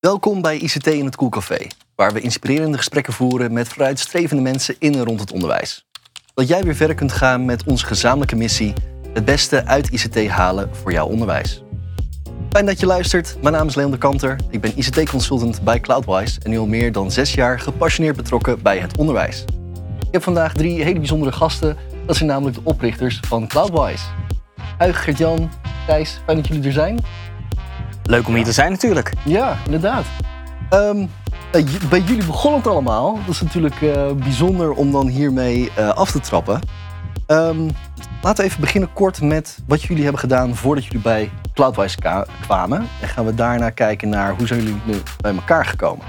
[0.00, 4.94] Welkom bij ICT in het Koelcafé, waar we inspirerende gesprekken voeren met vooruitstrevende mensen in
[4.94, 5.86] en rond het onderwijs.
[6.34, 8.72] Dat jij weer verder kunt gaan met onze gezamenlijke missie:
[9.12, 11.62] het beste uit ICT halen voor jouw onderwijs.
[12.50, 13.36] Fijn dat je luistert.
[13.42, 14.36] Mijn naam is Leon de Kanter.
[14.50, 18.78] Ik ben ICT-consultant bij Cloudwise en nu al meer dan zes jaar gepassioneerd betrokken bij
[18.78, 19.44] het onderwijs.
[20.06, 21.76] Ik heb vandaag drie hele bijzondere gasten.
[22.06, 24.04] Dat zijn namelijk de oprichters van Cloudwise.
[24.78, 25.50] Huig, Gert-Jan,
[25.86, 27.00] Thijs, fijn dat jullie er zijn.
[28.10, 29.12] Leuk om hier te zijn natuurlijk.
[29.24, 30.04] Ja, inderdaad.
[30.70, 31.06] Ehm,
[31.52, 33.14] bij j- bij jullie begon het allemaal.
[33.26, 36.60] Dat is natuurlijk eh, bijzonder om dan hiermee eh, af te trappen.
[37.26, 37.68] Ehm,
[38.22, 42.26] laten we even beginnen kort met wat jullie hebben gedaan voordat jullie bij Cloudwise ka-
[42.42, 42.88] kwamen.
[43.00, 46.04] En gaan we daarna kijken naar hoe zijn jullie nu bij elkaar gekomen.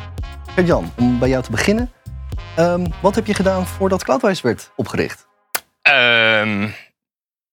[0.66, 1.92] Jan, om bij jou te beginnen.
[2.56, 5.28] Ehm, wat heb je gedaan voordat Cloudwise werd opgericht?
[5.82, 6.68] Ehm,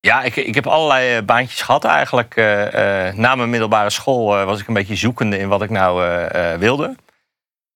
[0.00, 2.36] ja, ik, ik heb allerlei eh, baantjes gehad eigenlijk.
[2.36, 6.18] Eh, eh, na mijn middelbare school was ik een beetje zoekende in wat ik nou
[6.58, 6.96] wilde.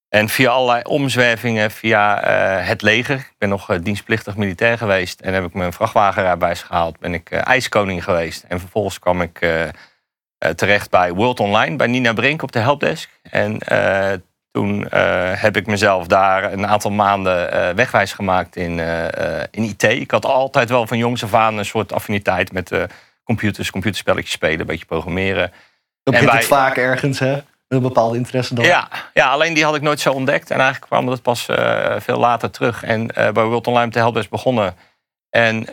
[0.08, 2.20] En via allerlei omzwervingen, via
[2.62, 3.16] het leger.
[3.16, 5.20] Ik ben nog dienstplichtig militair geweest.
[5.20, 6.98] En heb ik mijn vrachtwagenrijbewijs gehaald.
[6.98, 8.44] Ben ik ijskoning geweest.
[8.48, 9.38] En vervolgens kwam ik
[10.54, 11.76] terecht bij World Online.
[11.76, 13.10] Bij Nina Brink op de helpdesk.
[13.22, 13.58] En
[14.52, 19.62] toen eh, heb ik mezelf daar een aantal maanden eh, wegwijs gemaakt in, eh, in
[19.62, 19.82] IT.
[19.82, 22.72] Ik had altijd wel van jongs af aan een soort affiniteit met
[23.24, 25.52] computers, computerspelletjes spelen, een beetje programmeren.
[26.02, 27.42] Dat En begint het vaak ergens, hè?
[27.68, 28.64] Een bepaalde interesse dan.
[28.64, 30.50] Ja, ja, alleen die had ik nooit zo ontdekt.
[30.50, 31.46] En eigenlijk kwam dat pas
[31.98, 32.82] veel later terug.
[32.82, 34.74] En bij World Online met de helpdesk begonnen.
[35.30, 35.66] En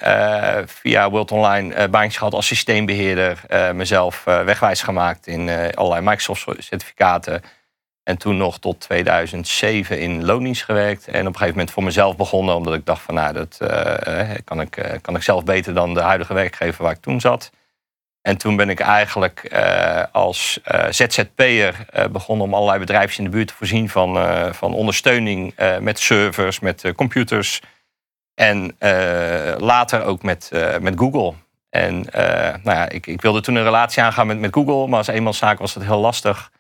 [0.66, 3.40] via World Online baantjes gehad als systeembeheerder.
[3.48, 7.42] eh, mezelf wegwijs gemaakt in allerlei Microsoft-certificaten.
[8.04, 11.08] En toen nog tot 2007 in loondienst gewerkt.
[11.08, 12.56] En op een gegeven moment voor mezelf begonnen.
[12.56, 15.74] Omdat ik dacht van nou, dat eh, eh, kan, ik, eh, kan ik zelf beter
[15.74, 17.52] dan de huidige werkgever waar ik toen zat.
[18.22, 23.48] En toen ben ik eigenlijk eh, als ZZP'er begonnen om allerlei bedrijfjes in de buurt
[23.48, 24.18] te voorzien van,
[24.54, 27.62] van ondersteuning met servers, met computers.
[28.36, 28.76] En
[29.58, 31.34] later ook met, met Google.
[31.70, 32.06] En
[32.64, 35.60] nou ja, ik, ik wilde toen een relatie aangaan met, met Google, maar als eenmanszaak
[35.60, 36.52] was het heel lastig.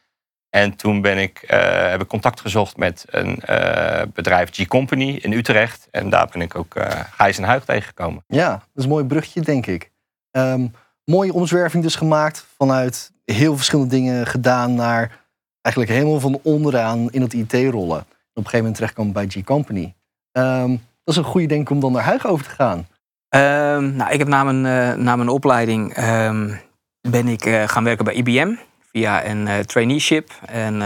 [0.49, 5.31] En toen ben ik, eh, heb ik contact gezocht met een eh, bedrijf, G-Company in
[5.31, 5.87] Utrecht.
[5.91, 8.23] En daar ben ik ook eh Gijs en Huig tegengekomen.
[8.27, 9.91] Ja, dat is een mooi brugje, denk ik.
[10.31, 10.67] Ehm,
[11.05, 15.19] mooie omzwerving dus gemaakt vanuit heel verschillende dingen gedaan naar
[15.61, 17.99] eigenlijk helemaal van onderaan in het IT rollen.
[17.99, 19.93] En op een gegeven moment terechtkomen bij G-Company.
[20.31, 22.87] Ehm, dat is een goede denk ik om dan naar Huig over te gaan.
[23.29, 26.55] Ehm, nou, ik heb na mijn, eh, na mijn opleiding ehm,
[27.01, 28.55] ben ik eh, gaan werken bij IBM
[28.91, 30.31] via een eh, traineeship.
[30.45, 30.81] En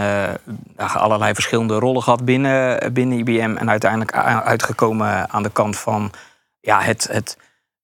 [0.76, 3.56] eh, allerlei verschillende rollen gehad binnen, binnen IBM.
[3.56, 4.12] En uiteindelijk
[4.44, 6.10] uitgekomen aan de kant van
[6.60, 7.36] ja, het, het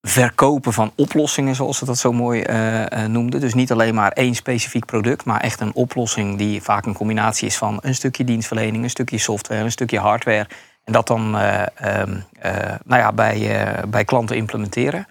[0.03, 3.41] verkopen van oplossingen, zoals ze dat zo mooi eh, eh, noemden.
[3.41, 7.47] Dus niet alleen maar één specifiek product, maar echt een oplossing die vaak een combinatie
[7.47, 10.47] is van een stukje dienstverlening, een stukje software, een stukje hardware.
[10.85, 15.07] En dat dan eh, ehm, eh, nou ja, bij, eh, bij klanten implementeren.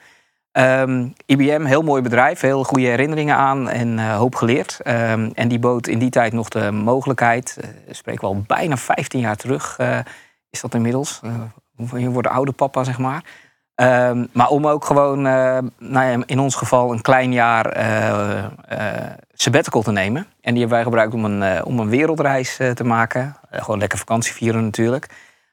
[0.60, 4.80] Ehm, IBM, heel mooi bedrijf, heel goede herinneringen aan en eh, hoop geleerd.
[4.84, 8.78] Ehm, en die bood in die tijd nog de mogelijkheid, eh, ik spreek wel bijna
[8.78, 10.00] 15 jaar terug, eh,
[10.50, 11.22] is dat inmiddels.
[11.24, 13.24] Eh, je wordt oude papa, zeg maar.
[13.76, 18.44] Ehm, maar om ook gewoon, eh, nou ja, in ons geval, een klein jaar eh,
[18.68, 20.22] eh, sabbatical te nemen.
[20.22, 23.36] En die hebben wij gebruikt om een, eh, om een wereldreis eh, te maken.
[23.50, 25.10] Eh, gewoon lekker vakantie vieren natuurlijk.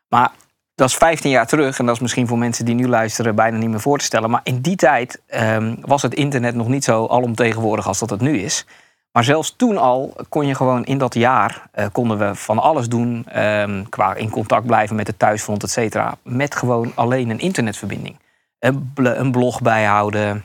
[0.09, 0.31] Maar
[0.77, 1.79] dat is 15 jaar terug.
[1.79, 4.31] En dat is misschien voor mensen die nu luisteren bijna niet meer voor te stellen.
[4.31, 8.21] Maar in die tijd ehm, was het internet nog niet zo alomtegenwoordig als dat het
[8.21, 8.67] nu is.
[9.13, 12.89] Maar zelfs toen al kon je gewoon in dat jaar eh, konden we van alles
[12.89, 13.25] doen.
[13.29, 16.17] ehm, qua in contact blijven met het thuisfront, et cetera.
[16.23, 18.17] Met gewoon alleen een internetverbinding.
[18.59, 20.45] Een, bl- een blog bijhouden,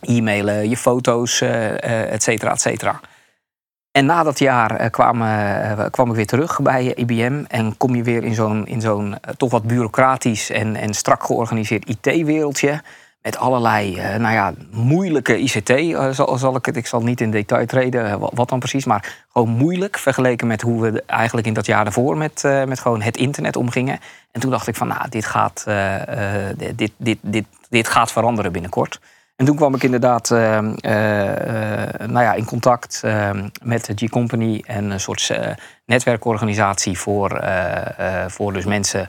[0.00, 3.00] e-mailen, je foto's, eh, eh, et cetera, et cetera.
[3.96, 7.44] En na dat jaar eh, kwam, eh, kwam ik weer terug bij IBM.
[7.48, 11.24] En kom je weer in zo'n in zo'n eh, toch wat bureaucratisch en, en strak
[11.24, 12.82] georganiseerd IT-wereldje.
[13.26, 16.76] Met allerlei eh, nou ja, moeilijke ICT, eh, zal, zal ik het.
[16.76, 18.84] Ik zal niet in detail treden, eh, wat, dan precies.
[18.84, 22.80] Maar gewoon moeilijk vergeleken met hoe we eigenlijk in dat jaar daarvoor met, eh, met
[22.80, 23.98] gewoon het internet omgingen.
[24.30, 28.12] En toen dacht ik van, nou, dit gaat, eh, eh, dit, dit, dit, dit gaat
[28.12, 29.00] veranderen binnenkort.
[29.36, 33.30] En toen kwam ik inderdaad eh, eh, eh, nou ja, in contact eh,
[33.62, 35.50] met de G-Company en een soort eh,
[35.84, 37.44] netwerkorganisatie voor,
[38.26, 39.08] voor dus mensen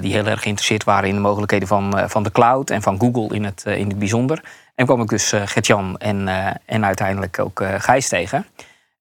[0.00, 3.36] die heel erg geïnteresseerd waren in de mogelijkheden van, van de cloud en van Google
[3.36, 4.44] in het, in het bijzonder.
[4.74, 6.28] En kwam ik dus eh Gert-Jan en,
[6.66, 8.46] en uiteindelijk ook Gijs tegen.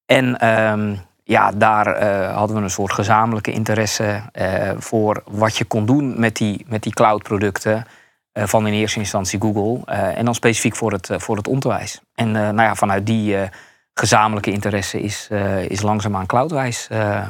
[0.05, 2.03] En ehm, ja, daar
[2.33, 4.21] hadden we een soort gezamenlijke interesse
[4.77, 7.85] voor wat je kon doen met die, met die cloud-producten.
[8.39, 9.85] Eh, van in eerste instantie Google.
[9.85, 12.01] eh, en dan specifiek voor het, eh, voor het onderwijs.
[12.13, 13.35] En nou ja, vanuit die
[13.93, 15.27] gezamenlijke interesse is,
[15.67, 16.87] is langzaamaan cloudwijs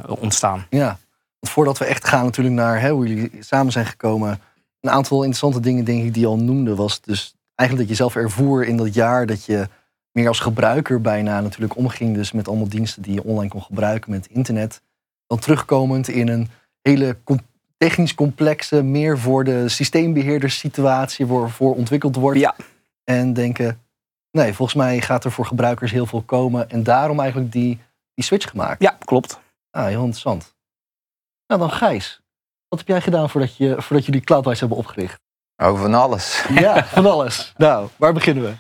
[0.08, 0.66] ontstaan.
[0.70, 0.98] Ja,
[1.40, 4.40] want voordat we echt gaan natuurlijk naar hè, hoe jullie samen zijn gekomen.
[4.82, 8.16] Een aantal interessante dingen denk ik die al noemde was dus eigenlijk dat je zelf
[8.24, 9.68] ervoer in dat jaar dat je
[10.12, 14.12] meer als gebruiker bijna natuurlijk omging dus met allemaal diensten die je online kon gebruiken
[14.12, 14.82] met internet.
[15.28, 16.50] Dan terugkomend in een
[16.82, 17.18] hele
[17.80, 22.40] technisch complexe, meer voor de systeembeheerders situatie voor ontwikkeld wordt.
[22.40, 22.56] Ja.
[23.04, 23.82] En denken,
[24.32, 26.70] nee, volgens mij gaat er voor gebruikers heel veel komen.
[26.70, 27.80] En daarom eigenlijk die,
[28.14, 28.82] die switch gemaakt.
[28.82, 29.40] Ja, klopt.
[29.72, 30.56] Ah, heel interessant.
[31.48, 32.22] Nou dan Gijs,
[32.68, 35.20] wat heb jij gedaan voordat je, voordat jullie Cloudwise hebben opgericht?
[35.64, 36.46] Oh, van alles.
[36.50, 37.54] Ja, van alles.
[37.58, 38.54] nou, waar beginnen we?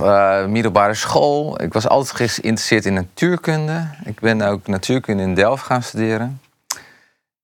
[0.00, 1.62] Uh, middelbare school.
[1.62, 3.88] Ik was altijd geïnteresseerd in natuurkunde.
[4.04, 6.40] Ik ben ook natuurkunde in Delft gaan studeren.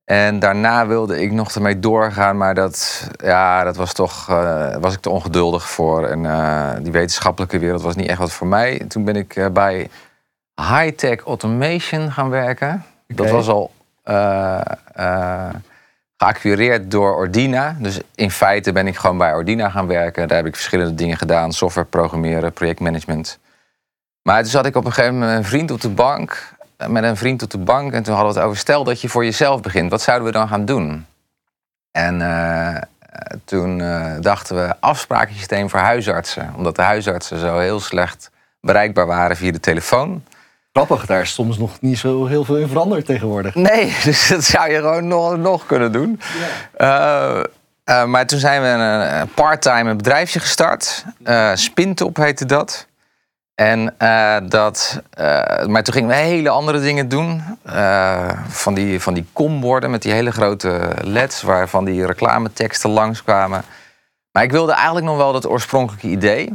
[0.09, 4.95] En daarna wilde ik nog ermee doorgaan, maar dat, ja, dat was toch uh, was
[4.95, 6.07] ik te ongeduldig voor.
[6.07, 8.79] En uh, die wetenschappelijke wereld was niet echt wat voor mij.
[8.89, 9.89] Toen ben ik uh, bij
[10.55, 12.69] high-tech automation gaan werken.
[12.69, 12.85] Okay.
[13.07, 13.71] Dat was al
[16.17, 17.77] geacquireerd door Ordina.
[17.79, 20.29] Dus in feite ben ik gewoon bij Ordina gaan werken.
[20.29, 23.39] Daar heb ik verschillende dingen gedaan: software programmeren, projectmanagement.
[24.23, 27.03] Maar toen zat ik op een gegeven moment met een vriend op de bank met
[27.03, 29.25] een vriend op de bank en toen hadden we het over: stel dat je voor
[29.25, 31.07] jezelf begint, wat zouden we dan gaan doen?
[31.91, 32.77] En uh,
[33.45, 38.31] toen uh, dachten we afsprakensysteem voor huisartsen, omdat de huisartsen zo heel slecht
[38.61, 40.25] bereikbaar waren via de telefoon.
[40.73, 43.55] Grappig, daar is soms nog niet zo heel veel in veranderd tegenwoordig.
[43.55, 46.21] Nee, dus dat zou je gewoon nog, nog kunnen doen.
[46.79, 47.37] Ja.
[47.37, 51.05] Uh, maar toen zijn we een part-time bedrijfje gestart.
[51.55, 52.87] Spintop heette dat.
[53.59, 55.25] En uh, dat, uh,
[55.67, 57.43] maar toen gingen we hele andere dingen doen.
[57.67, 63.63] Uh, van die, van die komborden met die hele grote leds, waarvan die reclameteksten langskwamen.
[64.33, 66.53] Maar ik wilde eigenlijk nog wel dat oorspronkelijke idee.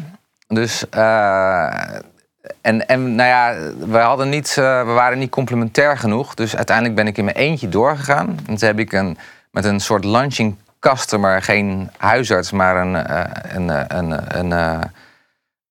[0.48, 3.56] Dus, en, en nou ja,
[3.88, 6.34] we, hadden niet, we waren niet complementair genoeg.
[6.34, 8.28] Dus uiteindelijk ben ik in mijn eentje doorgegaan.
[8.28, 9.18] En toen heb ik een,
[9.52, 13.16] met een soort launching customer, geen huisarts, maar een,
[13.56, 14.92] een, een, een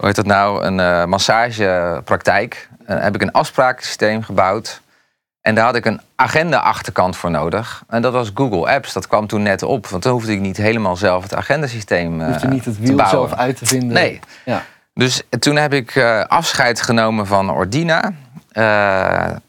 [0.03, 2.69] hoe heet dat nou, een uh, massagepraktijk.
[2.85, 4.81] En heb ik een afsprakensysteem gebouwd.
[5.41, 7.85] En daar had ik een agenda-achterkant voor nodig.
[7.89, 8.93] En dat was Google Apps.
[8.93, 9.87] Dat kwam toen net op.
[9.87, 13.33] Want toen hoefde ik niet helemaal zelf het agendasysteem uh, Hoefde niet het wiel zelf
[13.33, 13.93] uit te vinden.
[13.93, 14.21] Nee.
[14.45, 14.63] Ja.
[14.95, 18.01] Dus toen heb ik uh, afscheid genomen van Ordina.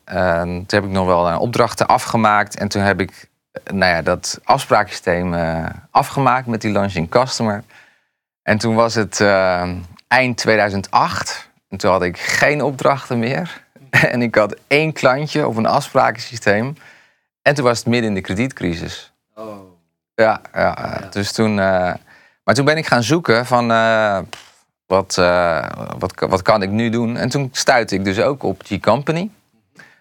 [0.04, 2.58] toen heb ik nog wel een opdrachten afgemaakt.
[2.58, 3.30] En toen heb ik
[3.72, 5.36] nou ja, dat afsprakensysteem
[5.92, 7.64] afgemaakt met die launching customer.
[8.44, 9.22] En toen was het
[10.14, 11.50] eind 2008.
[11.70, 13.62] En toen had ik geen opdrachten meer.
[14.12, 16.78] En ik had één klantje op een afsprakensysteem.
[17.42, 19.12] En toen was het midden in de kredietcrisis.
[19.36, 19.58] Oh.
[20.16, 21.52] Ja, ja, dus toen...
[21.52, 21.94] Uh,
[22.44, 23.72] maar toen ben ik gaan zoeken van...
[23.72, 24.20] Uh,
[24.86, 27.18] wat, uh, wat, wat kan ik nu doen?
[27.18, 29.30] En toen stuitte ik dus ook op G-Company.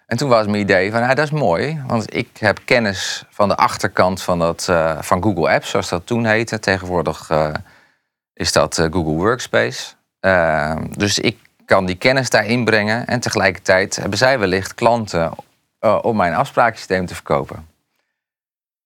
[0.05, 1.83] En toen was mijn idee van, nou, dat is mooi.
[1.87, 4.63] Want ik heb kennis van de achterkant van, dat,
[4.99, 6.59] van Google Apps, zoals dat toen heette.
[6.59, 7.31] Tegenwoordig
[8.33, 9.93] is dat Google Workspace.
[10.23, 15.31] Ehm, dus ik kan die kennis daar inbrengen en tegelijkertijd hebben zij wellicht klanten
[15.81, 17.67] uh, om mijn afsprakensysteem te verkopen.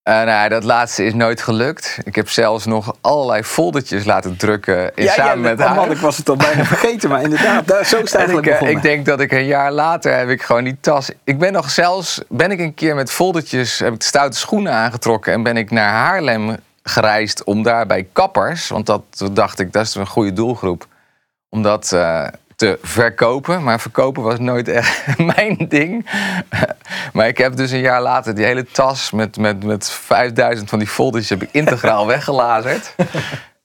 [0.04, 1.98] Uh, nou, dat laatste is nooit gelukt.
[2.04, 5.76] Ik heb zelfs nog allerlei foldertjes laten drukken in, samen met haar.
[5.76, 8.70] Man, ik was het al bijna vergeten, maar inderdaad, daar, zo is het eigenlijk ik,
[8.70, 11.12] ik, denk dat ik een jaar later heb ik gewoon die tas...
[11.24, 14.74] Ik ben nog zelfs, ben ik een keer met foldertjes, heb ik de stoute schoenen
[14.74, 15.34] aangetrokken...
[15.34, 18.68] en ben ik naar Haarlem gereisd om daar bij kappers...
[18.68, 20.88] want dat dacht ik, dat is een goede doelgroep
[21.50, 23.64] om dat uh, te verkopen.
[23.64, 26.10] Maar verkopen was nooit echt mijn ding.
[27.14, 30.80] maar ik heb dus een jaar later die hele tas met, met, met 5000 van
[30.80, 32.96] die folders heb ik integraal weggelazerd.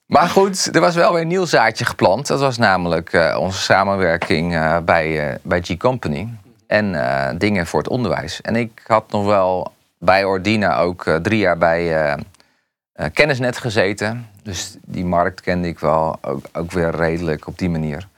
[0.07, 2.27] Maar goed, er was wel weer een nieuw zaadje geplant.
[2.27, 6.29] Dat was namelijk uh, onze samenwerking uh, bij, bij G-Company.
[6.67, 8.41] En dingen voor het onderwijs.
[8.41, 12.17] En ik had nog wel bij Ordina ook drie jaar bij
[13.12, 14.32] Kennisnet gezeten.
[14.42, 16.18] Dus die markt kende ik wel
[16.52, 18.08] ook, weer redelijk op die manier.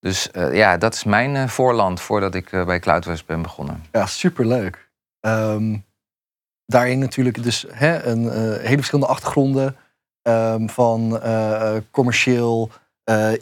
[0.00, 3.82] Dus uh, ja, dat is mijn uh, voorland voordat ik uh, bij Cloudwest ben begonnen.
[3.92, 4.88] Ja, superleuk.
[5.20, 5.84] Um,
[6.66, 9.76] daarin natuurlijk dus hè, een hele verschillende achtergronden.
[10.22, 11.20] Um, van
[11.90, 12.70] commercieel,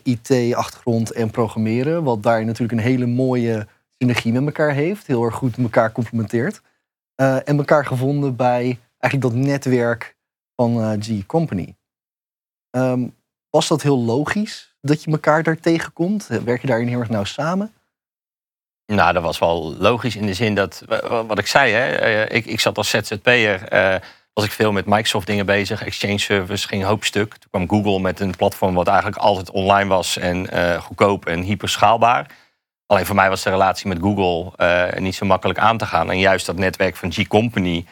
[0.03, 2.05] IT-achtergrond en programmeren.
[2.05, 3.67] Wat daarin natuurlijk een hele mooie
[3.99, 5.07] synergie met elkaar heeft.
[5.07, 6.63] Heel erg goed elkaar complementeert.
[7.15, 10.17] en elkaar gevonden bij eigenlijk dat netwerk
[10.57, 11.75] van G-Company.
[12.77, 13.15] Um,
[13.51, 16.27] was dat heel logisch dat je elkaar daar tegenkomt?
[16.27, 17.73] Werk je daarin heel erg nauw samen?
[18.87, 20.83] Nou, dat was wel logisch in de zin dat,
[21.27, 24.01] wat ik zei, hè, eh, ik, ik zat als ZZP'er, uh,
[24.33, 25.85] was ik veel met Microsoft dingen bezig.
[25.85, 27.37] Exchange Service ging een hoop stuk.
[27.37, 30.49] Toen kwam Google met een platform wat eigenlijk altijd online was en
[30.81, 32.27] goedkoop en hyperschaalbaar.
[32.87, 36.11] Alleen voor mij was de relatie met Google eh, niet zo makkelijk aan te gaan.
[36.11, 37.87] En juist dat netwerk van G-Company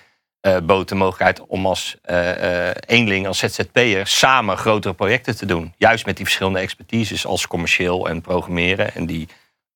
[0.46, 5.74] uh, bood de mogelijkheid om als uh, eenling, als ZZP'er, samen grotere projecten te doen.
[5.76, 8.94] Juist met die verschillende expertises als commercieel en programmeren.
[8.94, 9.28] En die,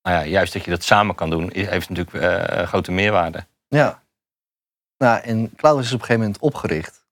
[0.03, 3.47] nou ja, juist dat je dat samen kan doen, heeft natuurlijk grote meerwaarde.
[3.69, 4.03] Ja.
[4.99, 7.05] Nou, en Cloud is op een gegeven moment opgericht.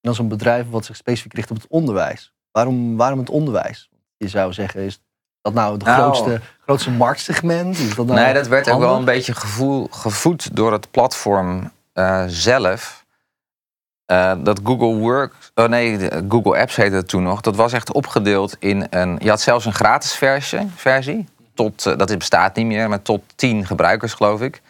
[0.00, 2.32] dat is een bedrijf wat zich specifiek richt op het onderwijs.
[2.50, 3.88] Waarom, waarom het onderwijs?
[4.16, 5.00] Je zou zeggen, is
[5.42, 7.78] dat nou het nou, grootste, grootste marktsegment?
[7.78, 11.72] Is dat nou nee, dat werd ook wel een beetje gevoel, gevoed door het platform
[12.00, 13.04] uh, zelf.
[14.06, 17.40] Uh, dat Google Work, oh nee, Google Apps heette het toen nog.
[17.40, 19.18] Dat was echt opgedeeld in een.
[19.22, 23.22] Je had zelfs een gratis versie, versie tot, uh, dat bestaat niet meer, maar tot
[23.34, 24.60] 10 gebruikers, geloof ik.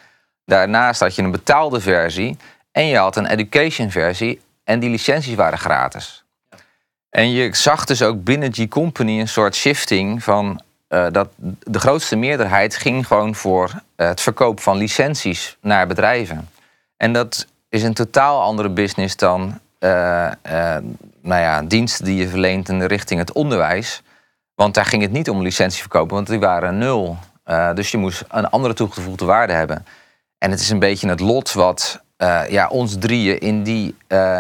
[0.45, 2.37] Daarnaast had je een betaalde versie
[2.73, 6.25] en je had een education versie en die licenties waren gratis.
[7.11, 11.29] En je zag dus ook binnen G-Company een soort shifting van dat
[11.65, 16.49] de grootste meerderheid ging gewoon voor het verkoop van licenties naar bedrijven.
[17.01, 20.77] En dat is een totaal andere business dan uh, uh,
[21.23, 24.03] nou ja, diensten die je verleent in de richting het onderwijs.
[24.55, 27.17] Want daar ging het niet om licentie verkopen, want die waren nul.
[27.47, 29.87] Uh, dus je moest een andere toegevoegde waarde hebben.
[30.39, 32.01] En het is een beetje het lot wat
[32.49, 33.97] ja, ons drieën in die,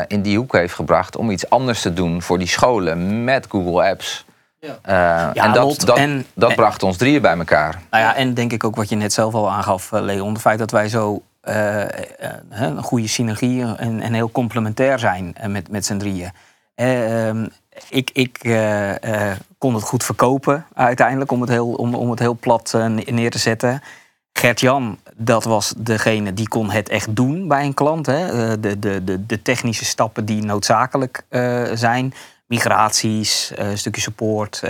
[0.06, 3.90] in die hoek heeft gebracht om iets anders te doen voor die scholen met Google
[3.90, 4.24] Apps.
[4.58, 4.78] Ja.
[5.34, 7.80] ja, en dat, dat, en, dat bracht ons drieën bij elkaar.
[7.90, 10.32] Nou ja, en denk ik ook wat je net zelf al aangaf, Leon.
[10.32, 11.84] Het feit dat wij zo uh,
[12.50, 16.30] een goede synergie en, en heel complementair zijn met, met z'n drieën.
[16.74, 17.46] Ehm,
[17.88, 18.38] ik ik
[19.58, 23.38] kon het goed verkopen uiteindelijk om het heel, om, om het heel plat neer te
[23.38, 23.82] zetten.
[24.32, 28.06] Gert-Jan, dat was degene die kon het echt doen bij een klant.
[28.06, 28.60] Hè?
[28.60, 31.24] De, de, de, de technische stappen die noodzakelijk
[31.74, 32.14] zijn.
[32.46, 34.62] Migraties, een stukje support,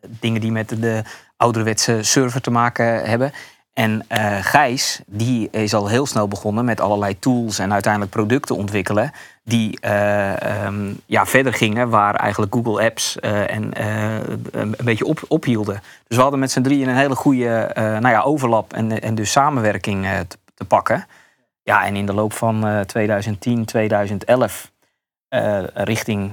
[0.00, 1.02] dingen die met de
[1.38, 3.32] ouderwetse server te maken hebben.
[3.78, 8.56] En uh, Gijs, die is al heel snel begonnen met allerlei tools en uiteindelijk producten
[8.56, 9.12] ontwikkelen.
[9.44, 13.70] Die uh, um, ja, verder gingen waar eigenlijk Google Apps uh, en,
[14.50, 15.82] een beetje op, ophielden.
[16.06, 19.30] Dus we hadden met z'n drieën een hele goede nou ja, overlap en, en dus
[19.30, 21.06] samenwerking te, te, pakken.
[21.62, 24.70] Ja, en in de loop van 2010, 2011
[25.74, 26.32] richting,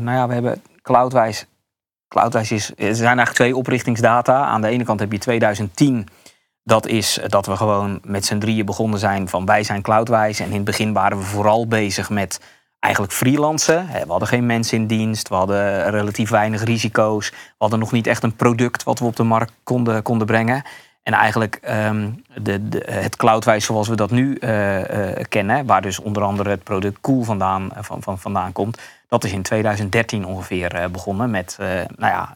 [0.00, 1.46] nou ja, we hebben Cloudwijs.
[2.08, 4.44] Cloudwijs is, er zijn eigenlijk twee oprichtingsdata.
[4.44, 6.08] Aan de ene kant heb je 2010
[6.68, 10.40] dat is dat we gewoon met z'n drieën begonnen zijn van wij zijn Cloudwijs.
[10.40, 12.40] En in het begin waren we vooral bezig met
[12.80, 13.86] eigenlijk freelancen.
[13.86, 17.30] We hadden geen mensen in dienst, we hadden relatief weinig risico's.
[17.30, 20.62] We hadden nog niet echt een product wat we op de markt konden, konden brengen.
[21.02, 25.82] En eigenlijk um, de, de, het cloudwijs zoals we dat nu uh, uh, kennen, waar
[25.82, 29.42] dus onder andere het product Cool vandaan, uh, van, van, vandaan komt, dat is in
[29.42, 31.30] 2013 ongeveer begonnen.
[31.30, 31.56] Met,
[31.96, 32.32] nou ja,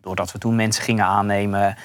[0.00, 1.76] doordat we toen mensen gingen aannemen,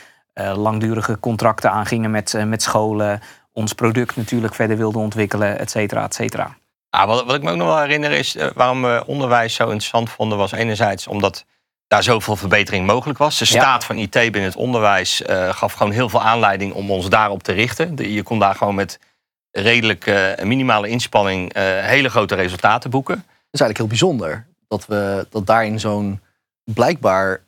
[0.55, 3.21] langdurige contracten aangingen met, uh, met scholen.
[3.51, 6.57] Ons product natuurlijk verder wilden ontwikkelen, et cetera, et cetera.
[6.89, 9.63] Ah, wat, wat, ik me ook nog wel herinner is uh, waarom we onderwijs zo
[9.63, 11.45] interessant vonden, was enerzijds omdat
[11.87, 13.37] daar zoveel verbetering mogelijk was.
[13.37, 17.43] De staat van IT binnen het onderwijs gaf gewoon heel veel aanleiding om ons daarop
[17.43, 18.13] te richten.
[18.13, 18.99] je kon daar gewoon met
[19.51, 23.15] redelijk minimale inspanning hele grote resultaten boeken.
[23.15, 26.21] Dat is eigenlijk heel bijzonder dat, we, dat daarin zo'n
[26.63, 27.41] blijkbaar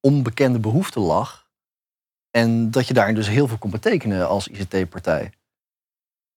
[0.00, 1.43] onbekende behoefte lag
[2.34, 5.30] en dat je daarin dus heel veel kon betekenen als ICT-partij.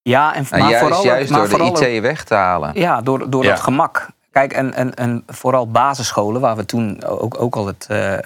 [0.01, 2.71] Ja, en, maar juist, vooral, juist door vooral de IT weg te halen.
[2.73, 4.09] Ja, door, door dat gemak.
[4.31, 8.17] Kijk, en, en, en vooral basisscholen, waar we toen ook, ook al het, uh,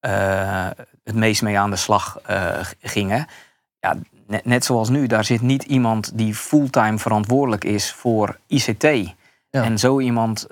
[0.00, 0.68] uh,
[1.04, 3.26] het meest mee aan de slag uh, gingen.
[3.78, 8.82] Ja, net, net, zoals nu, daar zit niet iemand die fulltime verantwoordelijk is voor ICT.
[9.50, 9.62] Ja.
[9.62, 10.46] En zo iemand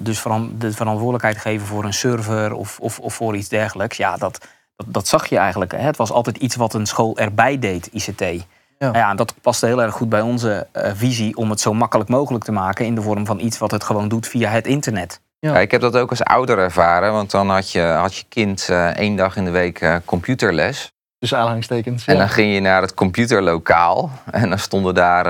[0.00, 0.22] dus
[0.58, 3.96] de verantwoordelijkheid geven voor een server of, of, of voor iets dergelijks.
[3.96, 5.72] Ja, dat, dat, dat zag je eigenlijk.
[5.72, 5.78] Hè?
[5.78, 8.20] Het was altijd iets wat een school erbij deed, ICT.
[8.20, 8.86] Ja.
[8.86, 11.74] Nou ja, en dat paste heel erg goed bij onze uh, visie om het zo
[11.74, 14.66] makkelijk mogelijk te maken in de vorm van iets wat het gewoon doet via het
[14.66, 15.20] internet.
[15.38, 15.52] Ja.
[15.52, 18.68] ja ik heb dat ook als ouder ervaren, want dan had je, had je kind
[18.70, 20.90] uh, één dag in de week uh, computerles.
[21.18, 22.06] Dus aanhangstekens.
[22.06, 24.10] En dan ging je naar het computerlokaal.
[24.30, 25.26] En dan stonden daar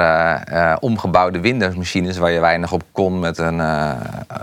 [0.53, 3.93] uh, omgebouwde Windows-machines waar je weinig op kon met een, uh,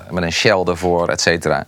[0.10, 1.66] met een shell ervoor, et cetera.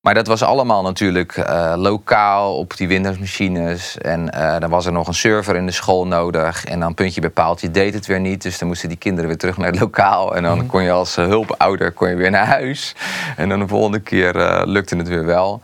[0.00, 3.98] Maar dat was allemaal natuurlijk uh, lokaal op die Windows-machines.
[3.98, 6.64] En uh, dan was er nog een server in de school nodig.
[6.64, 8.42] En dan puntje bij paaltje deed het weer niet.
[8.42, 10.36] Dus dan moesten die kinderen weer terug naar het lokaal.
[10.36, 10.66] En dan mhm.
[10.66, 12.94] kon je als uh, hulpouder kon je weer naar huis.
[13.36, 14.32] En dan de volgende keer
[14.66, 15.62] lukte het weer wel.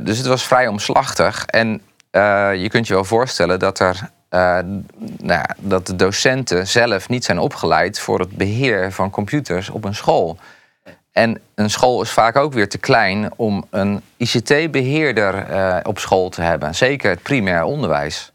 [0.00, 1.46] dus het was vrij omslachtig.
[1.46, 1.80] En
[2.60, 4.10] je kunt je wel voorstellen dat, er,
[5.18, 9.94] nou, dat de docenten zelf niet zijn opgeleid voor het beheer van computers op een
[9.94, 10.38] school.
[11.12, 16.28] En een school is vaak ook weer te klein om een ICT-beheerder eh, op school
[16.28, 16.74] te hebben.
[16.74, 18.32] Zeker het primair onderwijs.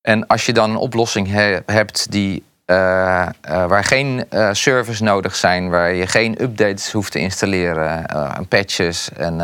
[0.00, 5.36] En als je dan een oplossing he- hebt die, eh, eh, waar geen servers nodig
[5.36, 9.40] zijn, waar je geen updates hoeft te installeren, en patches en,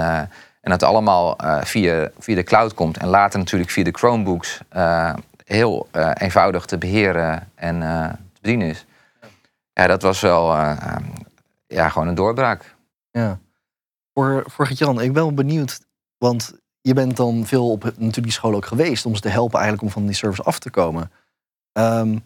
[0.61, 4.61] en dat allemaal via, via de cloud komt en later natuurlijk via de Chromebooks
[5.45, 7.81] heel eenvoudig te beheren en
[8.33, 8.85] te bedienen is.
[9.73, 10.57] Ja, dat was wel
[11.67, 12.77] ja, gewoon een doorbraak.
[13.11, 13.41] Ja.
[14.13, 15.81] Voor, voor Jan, ik ben wel benieuwd,
[16.19, 19.59] want je bent dan veel op natuurlijk die school ook geweest om ze te helpen
[19.59, 21.11] eigenlijk om van die service af te komen.
[21.73, 22.19] Ehm,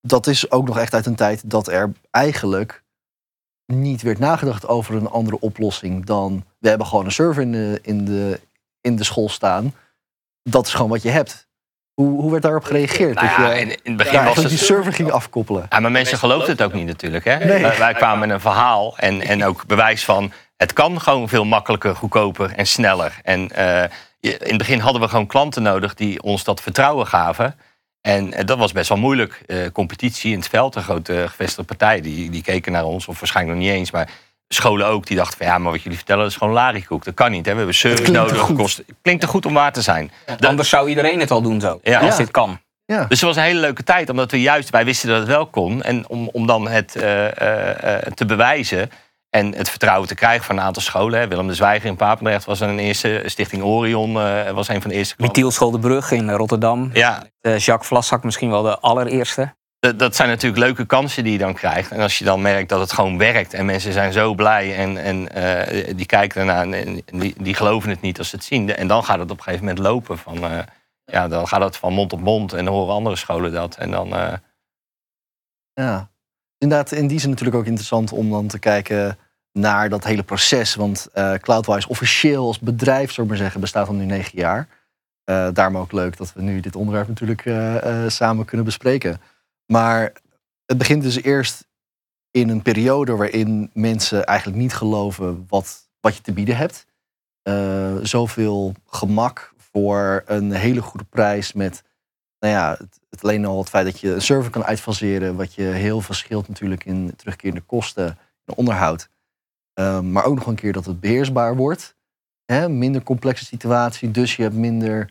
[0.00, 2.84] dat is ook nog echt uit een tijd dat er eigenlijk
[3.66, 7.78] niet werd nagedacht over een andere oplossing dan we hebben gewoon een server in de,
[7.82, 8.40] in de,
[8.80, 9.74] in de school staan.
[10.42, 11.48] Dat is gewoon wat je hebt.
[11.94, 13.14] Hoe, hoe werd daarop gereageerd?
[13.14, 14.48] Nou dat ja, je in, in het begin ja, was het...
[14.48, 15.66] die server ging afkoppelen.
[15.68, 17.24] Ja, maar mensen geloofden het ook niet natuurlijk.
[17.24, 17.36] Hè?
[17.38, 17.62] Nee.
[17.62, 20.32] Wij, wij kwamen met een verhaal en, en ook bewijs van...
[20.56, 23.20] het kan gewoon veel makkelijker, goedkoper en sneller.
[23.22, 23.82] En eh,
[24.20, 27.58] in het begin hadden we gewoon klanten nodig die ons dat vertrouwen gaven.
[28.00, 29.42] En eh, dat was best wel moeilijk.
[29.46, 32.00] Eh, competitie in het veld, een grote gevestigde partij...
[32.00, 33.90] Die, die keken naar ons, of waarschijnlijk nog niet eens...
[33.90, 34.10] maar
[34.54, 35.46] scholen ook, die dachten van...
[35.46, 37.04] ja, maar wat jullie vertellen is gewoon larikoek.
[37.04, 37.50] Dat kan niet, hè?
[37.52, 38.52] we hebben service nodig.
[38.54, 40.10] Kost, klinkt te goed om waar te zijn.
[40.26, 41.78] Dat- Anders zou iedereen het al doen zo.
[41.82, 41.98] Ja.
[42.00, 42.16] Als Ja.
[42.16, 42.60] dit kan.
[42.84, 42.98] Ja.
[43.04, 45.46] dus het was een hele leuke tijd, omdat we juist, wij wisten dat het wel
[45.46, 45.82] kon.
[45.82, 48.90] En om, om dan het eh, eh, eh, te bewijzen
[49.30, 51.20] en het vertrouwen te krijgen van een aantal scholen.
[51.20, 51.28] Hè.
[51.28, 54.96] Willem de Zwijger in Papendrecht was een eerste, Stichting Orion eh, was een van de
[54.96, 55.14] eerste.
[55.18, 56.90] Michiel School de Brug in Rotterdam.
[56.92, 59.54] Ja, Jacques Vlassak misschien wel de allereerste.
[59.90, 61.90] Dat, zijn natuurlijk leuke kansen die je dan krijgt.
[61.90, 64.96] En als je dan merkt dat het gewoon werkt en mensen zijn zo blij en,
[64.96, 68.74] en eh, die kijken ernaar en, die, die geloven het niet als ze het zien.
[68.74, 70.18] En dan gaat het op een gegeven moment lopen.
[70.18, 70.58] Van, eh,
[71.04, 73.76] ja, dan gaat het van mond op mond en dan horen andere scholen dat.
[73.76, 74.32] En dan, eh,
[75.74, 76.10] Ja,
[76.58, 79.18] inderdaad, in die zin natuurlijk ook interessant om dan te kijken
[79.52, 80.74] naar dat hele proces.
[80.74, 81.08] Want
[81.40, 84.68] Cloudwise officieel als bedrijf, zou ik maar zeggen, bestaat al nu negen jaar.
[85.24, 87.44] Daarom ook leuk dat we nu dit onderwerp natuurlijk
[88.10, 89.20] samen kunnen bespreken.
[89.72, 90.12] Maar
[90.66, 91.68] het begint dus eerst
[92.30, 96.86] in een periode waarin mensen eigenlijk niet geloven wat, wat je te bieden hebt.
[97.42, 101.82] Eh, zoveel gemak voor een hele goede prijs met
[102.38, 102.76] nou ja,
[103.10, 106.48] het, alleen al het feit dat je een server kan uitfaseren, wat je heel verschilt
[106.48, 109.08] natuurlijk in terugkerende kosten en onderhoud.
[109.74, 111.96] Ehm, maar ook nog een keer dat het beheersbaar wordt.
[112.44, 115.10] Hè, minder complexe situatie, dus je hebt minder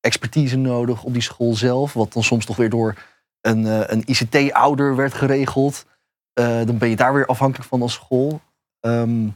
[0.00, 2.96] expertise nodig op die school zelf, wat dan soms toch weer door
[3.40, 5.86] een, eh, een ICT-ouder werd geregeld.
[6.32, 8.40] Eh, dan ben je daar weer afhankelijk van als school.
[8.80, 9.28] Ehm,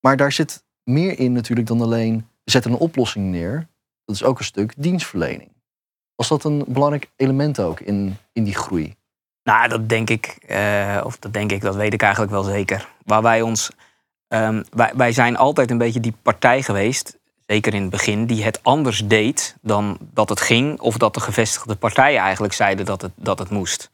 [0.00, 3.68] maar daar zit meer in natuurlijk dan alleen zetten een oplossing neer.
[4.04, 5.50] Dat is ook een stuk dienstverlening.
[6.14, 8.94] Was dat een belangrijk element ook in, in die groei?
[9.42, 12.88] Nou, dat denk ik, eh, of dat denk ik, dat weet ik eigenlijk wel zeker.
[13.04, 13.70] Waar wij ons,
[14.28, 17.18] ehm, wij, wij zijn altijd een beetje die partij geweest,
[17.52, 21.20] zeker in het begin, die het anders deed dan dat het ging, of dat de
[21.20, 23.90] gevestigde partijen eigenlijk zeiden dat het, dat het moest.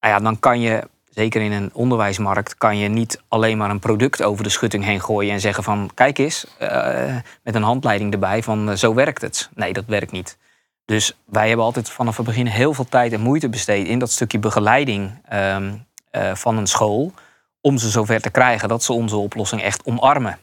[0.00, 3.78] Nou ja, dan kan je, zeker in een onderwijsmarkt, kan je niet alleen maar een
[3.78, 8.12] product over de schutting heen gooien en zeggen van, kijk eens, eh, met een handleiding
[8.12, 9.50] erbij van, eh, zo werkt het.
[9.54, 10.38] Nee, dat werkt niet.
[10.84, 14.10] Dus wij hebben altijd vanaf het begin heel veel tijd en moeite besteed in dat
[14.10, 15.74] stukje begeleiding ehm,
[16.10, 17.12] eh, van een school.
[17.60, 20.38] Om ze zover te krijgen dat ze onze oplossing echt omarmen.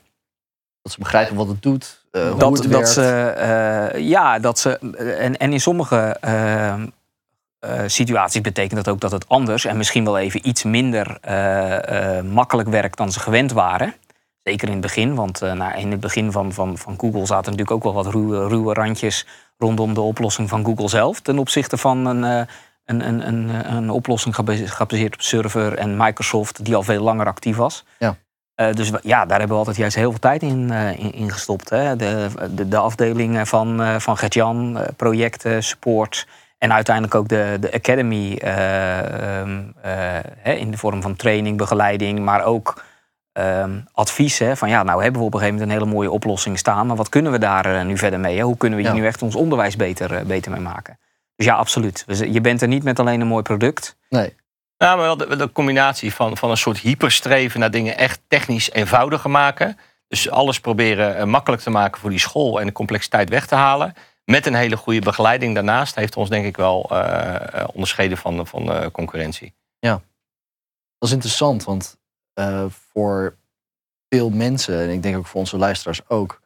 [0.81, 2.89] Dat ze begrijpen wat het doet, eh, hoe het dat werkt.
[2.89, 4.77] ze, eh, ja, dat ze.
[5.19, 6.17] En, en in sommige
[7.61, 12.17] eh, situaties betekent dat ook dat het anders en misschien wel even iets minder eh,
[12.17, 13.93] eh, makkelijk werkt dan ze gewend waren.
[14.43, 17.51] Zeker in het begin, want eh, nou, in het begin van, van, van Google zaten
[17.51, 19.25] natuurlijk ook wel wat ruwe, ruwe randjes
[19.57, 21.19] rondom de oplossing van Google zelf.
[21.19, 22.53] Ten opzichte van een, eh,
[22.85, 27.55] een, een, een, een oplossing gebaseerd op server en Microsoft, die al veel langer actief
[27.55, 27.83] was.
[27.99, 28.15] Ja.
[28.67, 31.69] Eh, dus ja, daar hebben we altijd juist heel veel tijd in, in, in gestopt.
[31.69, 31.95] Hè.
[31.95, 36.27] De, de, de afdelingen van, eh van Gert-Jan, projecten, support.
[36.57, 39.91] En uiteindelijk ook de, de academy eh, ehm, eh,
[40.37, 42.83] hè, in de vorm van training, begeleiding, maar ook
[43.33, 44.39] ehm, advies.
[44.39, 46.87] Hè, van ja, nou hebben we op een gegeven moment een hele mooie oplossing staan,
[46.87, 48.37] maar wat kunnen we daar nu verder mee?
[48.37, 48.43] Hè?
[48.43, 48.99] Hoe kunnen we hier Ja.
[48.99, 50.99] nu echt ons onderwijs beter, beter mee maken?
[51.35, 52.05] Dus ja, absoluut.
[52.07, 53.97] Je bent er niet met alleen een mooi product.
[54.09, 54.35] Nee,
[54.81, 59.29] Nou, maar wel de, combinatie van, van een soort hyperstreven naar dingen echt technisch eenvoudiger
[59.29, 59.77] maken.
[60.07, 63.55] Dus alles proberen eh, makkelijk te maken voor die school en de complexiteit weg te
[63.55, 63.93] halen.
[64.25, 68.91] Met een hele goede begeleiding daarnaast heeft ons denk ik wel eh, onderscheiden van, van
[68.91, 69.53] concurrentie.
[70.97, 71.97] dat is interessant, want
[72.91, 73.37] voor
[74.09, 76.41] veel mensen, en ik denk ook voor onze luisteraars ook,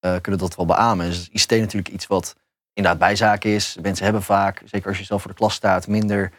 [0.00, 1.06] kunnen dat wel beamen.
[1.06, 2.36] Dus ICT natuurlijk iets wat
[2.72, 3.76] inderdaad bijzaak is.
[3.82, 6.32] Mensen hebben vaak, zeker als je zelf voor de klas staat, minder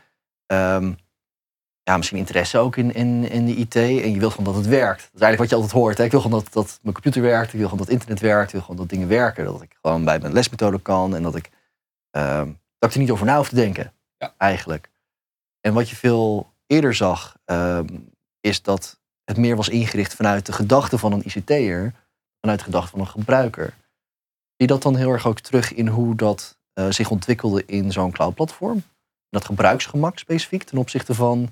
[0.46, 0.94] ehm,
[1.84, 3.76] ja, misschien interesse ook in, in, in de IT.
[3.76, 5.02] En je wilt gewoon dat het werkt.
[5.02, 5.98] Dat is eigenlijk wat je altijd hoort.
[5.98, 6.04] Hè?
[6.04, 7.54] Ik wil gewoon dat, dat mijn computer werkt.
[7.54, 8.46] Ik wil gewoon dat internet werkt.
[8.46, 9.46] Ik wil gewoon dat dingen werken.
[9.46, 11.16] Dat ik gewoon bij mijn lesmethode kan.
[11.16, 11.50] En dat ik,
[12.12, 12.46] ehm,
[12.78, 13.94] dat ik er niet over na hoef te denken.
[14.18, 14.34] Ja.
[14.38, 14.90] Eigenlijk.
[15.62, 17.88] En wat je veel eerder zag, ehm,
[18.40, 21.94] is dat het meer was ingericht vanuit de gedachte van een ICT'er.
[22.40, 23.68] Vanuit de gedachte van een gebruiker.
[23.68, 27.92] Zie je dat dan heel erg ook terug in hoe dat eh, zich ontwikkelde in
[27.92, 28.84] zo'n cloud platform?
[29.30, 31.50] Dat gebruiksgemak specifiek ten opzichte van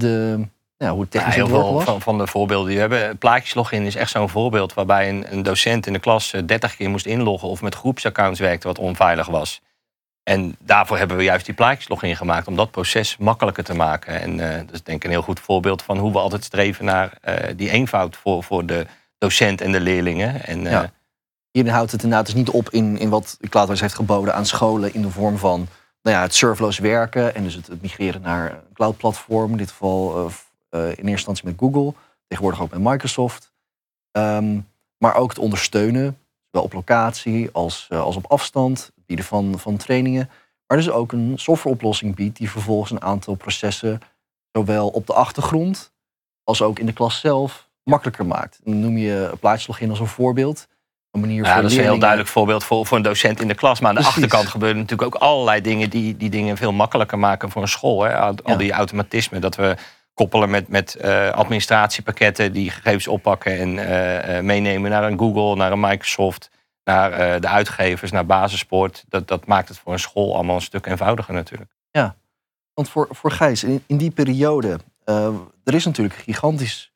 [0.00, 3.18] de, ja, hoe Ja, technisch heel veel van, van de voorbeelden die we hebben.
[3.18, 6.90] Plaatjeslogin is echt zo'n voorbeeld waarbij een, een docent in de klas eh, 30 keer
[6.90, 9.60] moest inloggen of met groepsaccounts werkte wat onveilig was.
[10.28, 14.20] En daarvoor hebben we juist die plaatjeslogin gemaakt om dat proces makkelijker te maken.
[14.20, 16.84] En eh, dat is denk ik een heel goed voorbeeld van hoe we altijd streven
[16.84, 18.86] naar eh, die eenvoud voor, voor de
[19.18, 20.46] docent en de leerlingen.
[20.46, 20.90] En, eh, Ja.
[21.50, 24.94] Hierin houdt het inderdaad dus niet op in, in wat Cloudways heeft geboden aan scholen
[24.94, 25.68] in de vorm van
[26.08, 29.50] nou ja, het serverloos werken en dus het, migreren naar een cloud-platform.
[29.50, 30.34] In dit geval eh,
[30.68, 31.94] eh, in eerste instantie met Google,
[32.26, 33.52] tegenwoordig ook met Microsoft.
[34.10, 34.60] Ehm,
[34.98, 36.18] maar ook het ondersteunen,
[36.50, 40.30] zowel op locatie als, eh, als op afstand, het bieden van, van trainingen.
[40.66, 44.00] Maar dus ook een softwareoplossing biedt die vervolgens een aantal processen,
[44.52, 45.92] zowel op de achtergrond
[46.44, 48.60] als ook in de klas zelf, makkelijker maakt.
[48.64, 50.68] Dan noem je plaatjeslogin als een voorbeeld.
[51.10, 53.54] Manier Ja, voor dat is een heel duidelijk voorbeeld voor, voor een docent in de
[53.54, 53.80] klas.
[53.80, 54.22] Maar aan de Precies.
[54.22, 58.02] achterkant gebeuren natuurlijk ook allerlei dingen die, die dingen veel makkelijker maken voor een school.
[58.02, 58.16] Hè?
[58.18, 58.56] Al, Ja.
[58.56, 59.76] die automatismen, dat we
[60.14, 65.56] koppelen met, met eh, administratiepakketten die gegevens oppakken en eh, eh, meenemen naar een Google,
[65.56, 66.50] naar een Microsoft,
[66.84, 69.04] naar de uitgevers, naar Basissport.
[69.08, 71.70] Dat, dat maakt het voor een school allemaal een stuk eenvoudiger natuurlijk.
[72.74, 74.78] Want voor, voor Gijs, in, in die periode,
[75.64, 76.92] er is natuurlijk gigantisch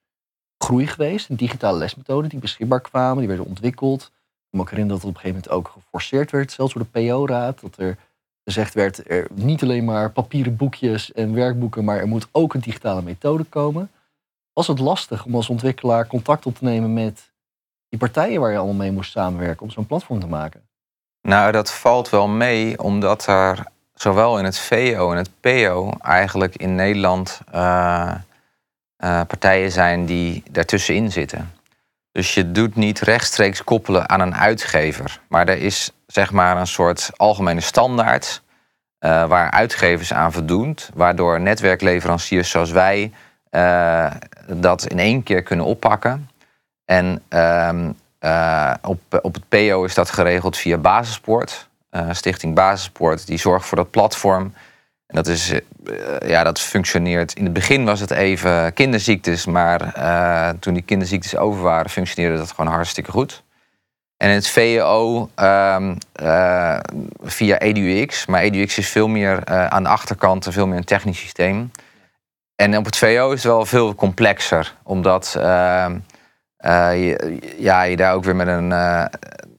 [0.62, 4.02] groei geweest digitale lesmethoden die beschikbaar kwamen, die werden ontwikkeld.
[4.02, 4.10] Ik
[4.50, 7.00] kan me herinneren dat het op een gegeven moment ook geforceerd werd, zelfs door de
[7.00, 7.96] PO-raad, dat er
[8.44, 12.60] gezegd werd, er niet alleen maar papieren boekjes en werkboeken, maar er moet ook een
[12.60, 13.90] digitale methode komen.
[14.52, 17.30] Was het lastig om als ontwikkelaar contact op te nemen met
[17.88, 20.62] die partijen waar je allemaal mee moest samenwerken om zo'n platform te maken?
[21.22, 26.56] Nou, dat valt wel mee, omdat er zowel in het VO en het PO eigenlijk
[26.56, 28.14] in Nederland eh,
[29.02, 31.52] eh, partijen zijn die daartussenin zitten.
[32.12, 36.66] Dus je doet niet rechtstreeks koppelen aan een uitgever, maar er is zeg maar een
[36.66, 38.42] soort algemene standaard
[38.98, 43.12] eh, waar uitgevers aan voldoen, waardoor netwerkleveranciers zoals wij
[43.50, 44.10] eh,
[44.46, 46.30] dat in één keer kunnen oppakken.
[46.84, 51.68] En ehm, eh, op, op het PO is dat geregeld via Basisport.
[51.90, 54.54] Eh, Stichting Basisport, die zorgt voor dat platform.
[55.12, 57.32] Dat, is, eh, ja, dat functioneert.
[57.32, 62.36] In het begin was het even kinderziektes, maar eh, toen die kinderziektes over waren, functioneerde
[62.36, 63.42] dat gewoon hartstikke goed.
[64.16, 66.78] En in het VO ehm, eh,
[67.22, 68.26] via EduX.
[68.26, 71.70] Maar EduX is veel meer aan de achterkant, veel meer een technisch systeem.
[72.56, 75.98] En op het VO is het wel veel complexer, omdat ehm,
[76.56, 77.16] eh,
[77.58, 78.72] ja, je daar ook weer met een,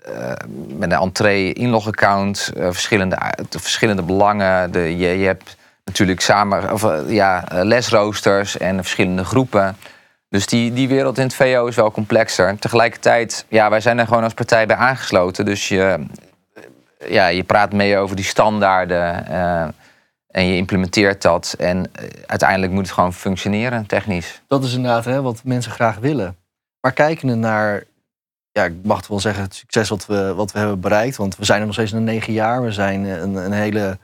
[0.03, 0.31] eh,
[0.67, 3.17] met een entree inlogaccount, eh, verschillende,
[3.49, 4.71] de verschillende belangen.
[4.71, 9.77] De, je, hebt natuurlijk samen of, eh, ja, lesroosters en verschillende groepen.
[10.29, 12.59] Dus die, die wereld in het VO is wel complexer.
[12.59, 15.45] Tegelijkertijd, ja, wij zijn er gewoon als partij bij aangesloten.
[15.45, 16.05] Dus je,
[17.07, 19.27] ja, je praat mee over die standaarden
[20.27, 21.55] en je implementeert dat.
[21.59, 21.91] En
[22.25, 24.41] uiteindelijk moet het gewoon functioneren, technisch.
[24.47, 26.37] Dat is inderdaad hè, wat mensen graag willen.
[26.81, 27.83] Maar kijkende naar,
[28.53, 31.15] ja, ik mag wel zeggen, het succes wat we, wat we hebben bereikt.
[31.15, 32.61] Want we zijn er nog steeds een negen jaar.
[32.61, 33.97] We zijn een, een hele,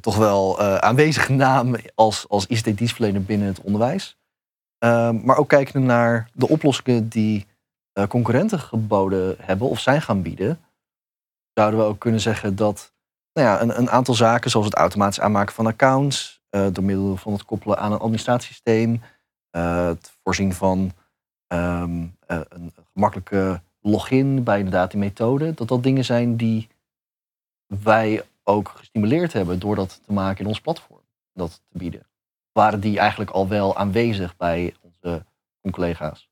[0.00, 4.16] toch wel eh, aanwezige naam als, als ICT-dienstverlener binnen het onderwijs.
[4.78, 7.46] Ehm, maar ook kijkende naar de oplossingen die
[7.92, 10.60] eh, concurrenten geboden hebben of zijn gaan bieden.
[11.54, 12.92] Zouden we ook kunnen zeggen dat
[13.32, 17.16] nou ja, een, een aantal zaken, zoals het automatisch aanmaken van accounts, eh, door middel
[17.16, 19.02] van het koppelen aan een administratiesysteem,
[19.50, 20.92] eh, het voorzien van
[21.46, 26.68] ehm, eh, een gemakkelijke login bij inderdaad die methode, dat dat dingen zijn die
[27.66, 31.00] wij ook gestimuleerd hebben door dat te maken in ons platform,
[31.32, 32.06] dat te bieden.
[32.52, 35.24] Waren die eigenlijk al wel aanwezig bij onze
[35.70, 36.30] collega's?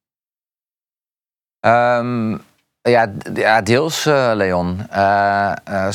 [1.60, 2.36] Ehm,
[2.82, 4.86] ja, ja, deels, eh, Leon.
[4.90, 5.94] Eh, eh,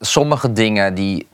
[0.00, 1.28] sommige dingen die.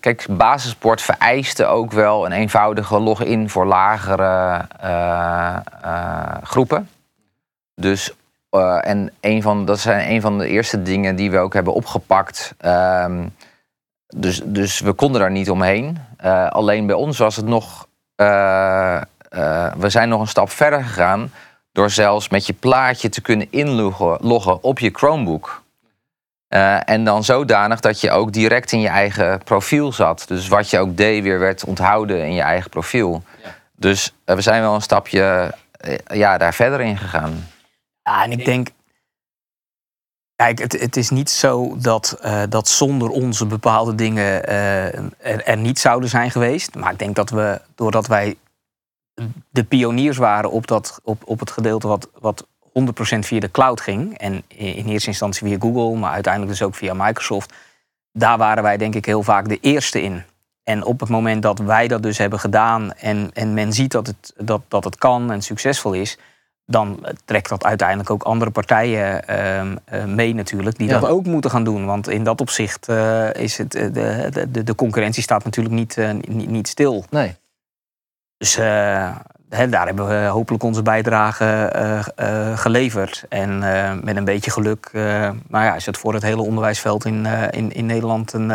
[0.00, 4.66] kijk, basisport vereiste ook wel een eenvoudige login voor lagere
[6.42, 6.88] groepen.
[7.74, 8.12] Dus.
[8.54, 11.74] Eh, en een van, dat zijn een van de eerste dingen die we ook hebben
[11.74, 12.54] opgepakt.
[12.58, 13.26] Ehm,
[14.16, 15.98] dus, dus we konden daar niet omheen.
[16.16, 17.86] Eh, alleen bij ons was het nog.
[18.14, 19.02] eh,
[19.76, 21.32] we zijn nog een stap verder gegaan
[21.72, 25.62] door zelfs met je plaatje te kunnen inloggen loggen op je Chromebook.
[26.84, 30.24] En dan zodanig dat je ook direct in je eigen profiel zat.
[30.28, 33.22] Dus wat je ook deed, weer werd onthouden in je eigen profiel.
[33.76, 35.54] Dus we zijn wel een stapje
[36.06, 37.44] ja, daar verder in gegaan.
[38.04, 38.68] Ja, en ik denk.
[40.36, 45.44] Kijk, het, het is niet zo dat, eh, dat zonder onze bepaalde dingen eh, er,
[45.44, 46.74] er niet zouden zijn geweest.
[46.74, 48.36] Maar ik denk dat we, doordat wij
[49.50, 53.80] de pioniers waren op, dat, op, op het gedeelte wat, wat 100% via de cloud
[53.80, 54.18] ging.
[54.18, 57.52] En in in eerste instantie via Google, maar uiteindelijk dus ook via Microsoft.
[58.12, 60.22] Daar waren wij denk ik heel vaak de eerste in.
[60.62, 64.06] En op het moment dat wij dat dus hebben gedaan en, en men ziet dat
[64.06, 66.18] het, dat, dat het kan en succesvol is,
[66.66, 70.98] dan trekt dat uiteindelijk ook andere partijen ehm, eh, mee natuurlijk, die Ja.
[70.98, 71.86] dat ook moeten gaan doen.
[71.86, 75.96] Want in dat opzicht eh, is het, eh, de, de- de, concurrentie staat natuurlijk niet,
[76.28, 77.04] niet, niet stil.
[77.10, 77.36] Nee.
[78.36, 78.54] Dus
[79.48, 81.70] hè, daar hebben we hopelijk onze bijdrage
[82.56, 83.24] geleverd.
[83.28, 83.58] En
[84.04, 87.86] met een beetje geluk nou ja, is het voor het hele onderwijsveld in, in, in
[87.86, 88.50] Nederland een,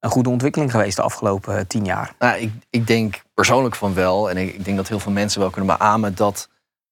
[0.00, 2.12] een goede ontwikkeling geweest de afgelopen tien jaar.
[2.18, 4.30] Nou, ik, ik denk persoonlijk van wel.
[4.30, 6.48] En ik, ik denk dat heel veel mensen wel kunnen beamen dat.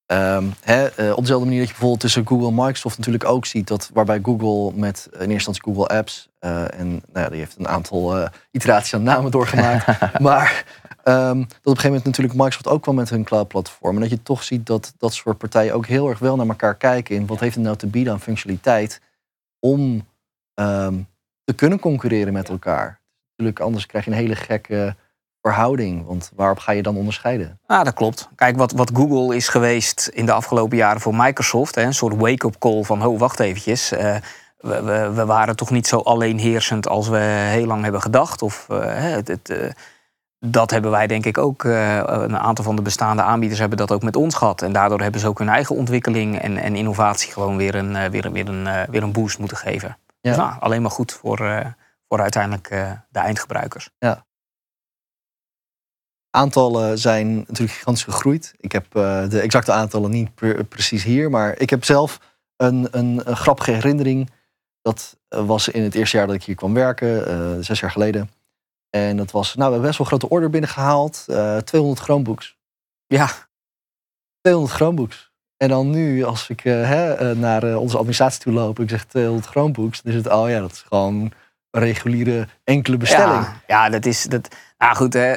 [0.06, 3.68] Ehm, eh, op dezelfde manier dat je bijvoorbeeld tussen Google en Microsoft natuurlijk ook ziet
[3.68, 7.58] dat waarbij Google met in eerste instantie Google Apps eh, en nou ja, die heeft
[7.58, 9.86] een aantal eh, iteraties aan namen doorgemaakt,
[10.20, 10.64] maar
[11.04, 14.00] ehm, dat op een gegeven moment natuurlijk Microsoft ook kwam met hun cloud platform en
[14.00, 17.14] dat je toch ziet dat dat soort partijen ook heel erg wel naar elkaar kijken
[17.14, 19.00] in wat heeft het nou te bieden aan functionaliteit
[19.58, 20.06] om
[20.54, 20.94] ehm,
[21.44, 23.00] te kunnen concurreren met elkaar.
[23.30, 24.96] Natuurlijk, anders krijg je een hele gekke
[25.54, 26.06] verhouding.
[26.06, 27.58] Want waarop ga je dan onderscheiden?
[27.66, 28.28] Ja, dat klopt.
[28.36, 32.16] Kijk, wat, wat Google is geweest in de afgelopen jaren voor Microsoft, hè, een soort
[32.16, 33.92] wake-up call van, oh, wacht eventjes.
[33.92, 34.16] eh,
[34.58, 37.16] we, we, we waren toch niet zo alleenheersend als we
[37.50, 38.42] heel lang hebben gedacht.
[38.42, 39.70] Of, eh, het, het, eh,
[40.38, 44.02] dat hebben wij denk ik ook, een aantal van de bestaande aanbieders hebben dat ook
[44.02, 44.62] met ons gehad.
[44.62, 48.24] En daardoor hebben ze ook hun eigen ontwikkeling en, en innovatie gewoon weer een, weer,
[48.24, 49.88] een- weer, een, weer een boost moeten geven.
[50.20, 50.30] Ja.
[50.30, 51.62] Dus, nou, alleen maar goed voor,
[52.08, 52.68] voor uiteindelijk
[53.08, 53.90] de eindgebruikers.
[56.34, 58.54] Aantallen zijn natuurlijk gigantisch gegroeid.
[58.60, 61.30] Ik heb eh, de exacte aantallen niet pre- precies hier.
[61.30, 62.20] Maar ik heb zelf
[62.56, 64.30] een, een, een grappige herinnering.
[64.82, 67.90] Dat eh, was in het eerste jaar dat ik hier kwam werken, eh, zes jaar
[67.90, 68.30] geleden.
[68.90, 71.24] En dat was, nou, we hebben best wel grote order binnengehaald.
[71.28, 72.56] eh 200 Chromebooks.
[73.06, 73.28] Ja,
[74.40, 75.32] 200 Chromebooks.
[75.56, 80.02] En dan nu, als ik hè, naar onze administratie toe loop, ik zeg 200 Chromebooks,
[80.02, 81.14] dan is het, oh ja, dat is gewoon
[81.70, 83.44] een reguliere enkele bestelling.
[83.44, 84.24] Ja, ja dat is.
[84.24, 85.34] Dat, nou goed, hè,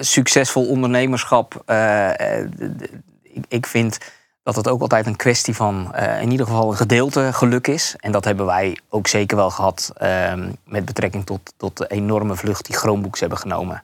[0.00, 1.62] succesvol ondernemerschap.
[1.66, 2.88] eh, eh, d-
[3.22, 3.98] ik, ik vind
[4.42, 7.94] dat het ook altijd een kwestie van eh, in ieder geval een gedeelte geluk is.
[7.98, 12.34] En dat hebben wij ook zeker wel gehad ehm, met betrekking tot, tot de enorme
[12.36, 13.82] vlucht die Chromebooks hebben genomen.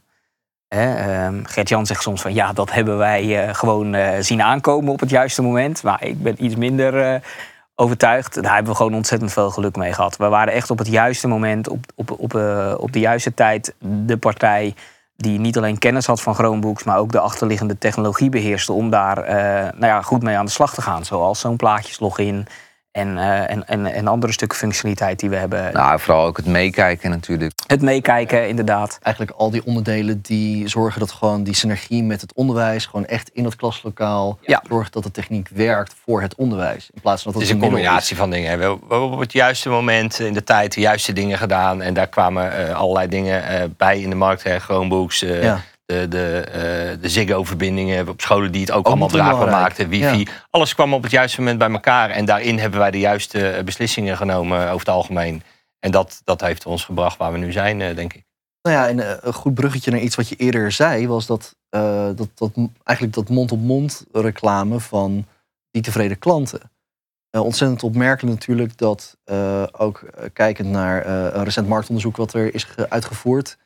[0.68, 5.00] Ehm, Gert-Jan zegt soms van ja, dat hebben wij eh, gewoon eh, zien aankomen op
[5.00, 5.83] het juiste moment.
[5.83, 7.20] Maar ik ben iets minder eh,
[7.74, 8.42] overtuigd.
[8.42, 10.16] Daar hebben we gewoon ontzettend veel geluk mee gehad.
[10.16, 13.74] We waren echt op het juiste moment, op, op, op, eh, op de juiste tijd,
[13.79, 14.74] de partij
[15.16, 19.18] die niet alleen kennis had van Chromebooks, maar ook de achterliggende technologie beheerste om daar
[19.18, 19.35] eh,
[19.72, 21.05] nou ja, goed mee aan de slag te gaan.
[21.05, 22.46] Zoals zo'n plaatjeslogin
[22.96, 25.72] en, eh, en, en, en andere stukken functionaliteit die we hebben.
[25.72, 27.52] Nou, vooral ook het meekijken natuurlijk.
[27.66, 28.98] Het meekijken, inderdaad.
[29.02, 33.30] Eigenlijk al die onderdelen die zorgen dat gewoon die synergie met het onderwijs, gewoon echt
[33.32, 34.62] in het klaslokaal, Ja.
[34.68, 36.90] zorgt dat de techniek werkt voor het onderwijs.
[36.94, 38.59] In plaats van dat Het het, is een combinatie van dingen.
[38.59, 41.82] We hebben op het juiste moment in de tijd de juiste dingen gedaan.
[41.82, 44.42] En daar kwamen eh, allerlei dingen eh, bij in de markt.
[44.42, 44.59] Hè.
[44.59, 45.61] Chromebooks, eh, Ja.
[45.87, 49.88] De, de, eh, de Ziggo-verbindingen op scholen die het ook, allemaal draagbaar maakten.
[49.88, 50.27] Wifi.
[50.51, 52.11] Alles kwam op het juiste moment bij elkaar.
[52.11, 55.42] En daarin hebben wij de juiste eh, beslissingen genomen over het algemeen.
[55.79, 58.25] En dat, dat heeft ons gebracht waar we nu zijn, eh, denk ik.
[58.62, 61.57] Nou ja, en een goed bruggetje naar iets wat je eerder zei, was dat,
[62.16, 62.51] dat, dat
[62.85, 65.27] eigenlijk dat mond-op-mond reclame van
[65.70, 66.61] die tevreden klanten.
[67.31, 69.16] Ontzettend opmerkelijk natuurlijk dat
[69.72, 73.59] ook kijkend naar een recent marktonderzoek wat er is ge- uitgevoerd,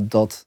[0.00, 0.46] dat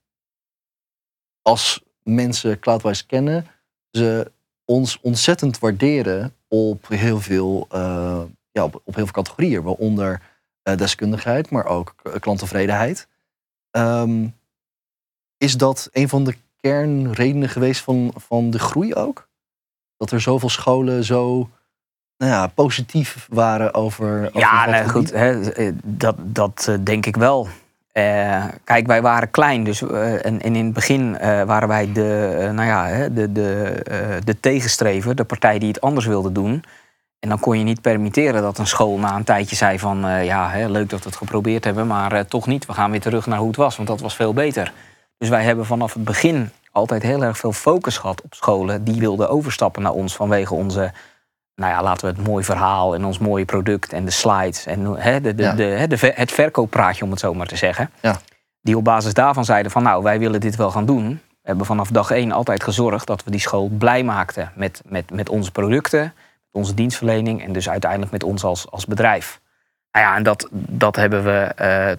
[1.48, 3.48] als mensen Cloudwise kennen,
[3.92, 4.32] ze
[4.66, 10.22] ons ontzettend waarderen op heel veel, eh, ja, op, op heel veel categorieën, waaronder
[10.62, 13.08] eh, deskundigheid, maar ook klanttevredenheid.
[13.72, 14.28] Ehm,
[15.38, 19.30] is dat een van de kernredenen geweest van, van de groei ook?
[19.98, 21.50] Dat er zoveel scholen zo
[22.18, 24.28] nou ja, positief waren over.
[24.28, 27.48] over Ja, goed, hè, eh, dat, dat denk ik wel.
[27.98, 32.50] Eh, kijk, wij waren klein, dus eh, en, in het begin eh, waren wij de,
[32.54, 36.64] nou ja, de, de, de tegenstrever, de partij die het anders wilde doen.
[37.20, 40.24] En dan kon je niet permitteren dat een school na een tijdje zei van...
[40.24, 42.66] ja, hè, leuk dat we het geprobeerd hebben, maar toch niet.
[42.66, 44.74] We gaan weer terug naar hoe het was, want dat was veel beter.
[45.18, 48.84] Dus wij hebben vanaf het begin altijd heel erg veel focus gehad op scholen...
[48.84, 50.92] die wilden overstappen naar ons vanwege onze
[51.58, 54.86] nou ja, laten we het mooi verhaal en ons mooie product en de slides en
[54.86, 55.54] hè, de, de, Ja.
[55.54, 57.90] de, hè, de, ver- het verkooppraatje, om het zo maar te zeggen.
[58.02, 58.20] Ja.
[58.62, 61.08] Die op basis daarvan zeiden van nou, wij willen dit wel gaan doen.
[61.08, 65.12] We hebben vanaf dag één altijd gezorgd dat we die school blij maakten met, met,
[65.12, 66.14] met onze producten, met
[66.52, 69.40] onze dienstverlening en dus uiteindelijk met ons als, als bedrijf.
[69.92, 71.92] Nou ja, en dat, dat hebben we eh,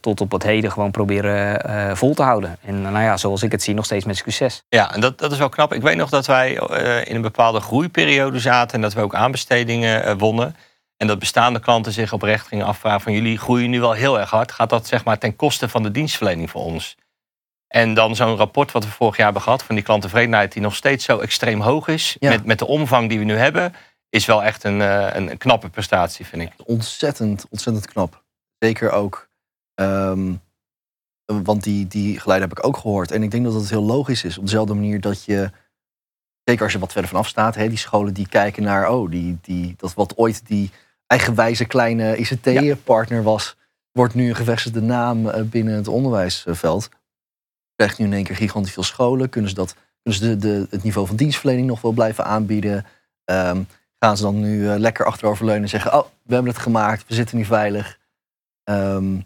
[0.00, 2.58] tot, op het heden gewoon proberen eh, vol te houden.
[2.62, 4.62] En nou ja, zoals ik het zie, nog steeds met succes.
[4.68, 5.72] Ja, en dat, dat is wel knap.
[5.72, 9.14] Ik weet nog dat wij eh, in een bepaalde groeiperiode zaten en dat we ook
[9.14, 10.56] aanbestedingen eh, wonnen.
[10.96, 14.30] En dat bestaande klanten zich oprecht gingen afvragen van jullie groeien nu wel heel erg
[14.30, 14.52] hard.
[14.52, 16.96] Gaat dat zeg maar ten koste van de dienstverlening voor ons?
[17.68, 20.76] En dan zo'n rapport wat we vorig jaar hebben gehad van die klanttevredenheid die nog
[20.76, 22.16] steeds zo extreem hoog is.
[22.18, 22.30] Ja.
[22.30, 23.74] Met, met de omvang die we nu hebben,
[24.08, 26.52] is wel echt een, eh, een, een knappe prestatie vind ik.
[26.64, 28.24] Ontzettend, ontzettend knap.
[28.58, 29.25] Zeker ook.
[29.76, 30.34] Ehm,
[31.24, 33.10] want die, die geluiden heb ik ook gehoord.
[33.10, 34.38] En ik denk dat het heel logisch is.
[34.38, 35.50] Op dezelfde manier dat je,
[36.44, 39.38] zeker als je wat verder vanaf staat, hè, die scholen die kijken naar, oh, die,
[39.42, 40.70] die, dat wat ooit die
[41.06, 43.56] eigenwijze kleine ICT-partner was,
[43.92, 46.88] wordt nu een gevestigde naam eh, binnen het onderwijsveld.
[47.74, 49.28] Krijgt nu in één keer gigantisch veel scholen.
[49.28, 52.86] Kunnen ze, dat, kunnen ze de, de, het niveau van dienstverlening nog wel blijven aanbieden?
[53.24, 53.62] Ehm,
[53.98, 57.14] gaan ze dan nu eh, lekker achteroverleunen en zeggen: Oh, we hebben het gemaakt, we
[57.14, 57.98] zitten nu veilig.
[58.64, 59.18] Ehm,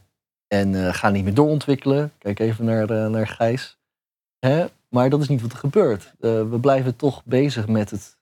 [0.53, 2.13] en eh, gaan niet meer doorontwikkelen.
[2.19, 3.79] Kijk even naar, eh, naar Gijs.
[4.39, 4.67] Hè?
[4.89, 6.13] Maar dat is niet wat er gebeurt.
[6.21, 8.19] Eh, we blijven toch bezig met het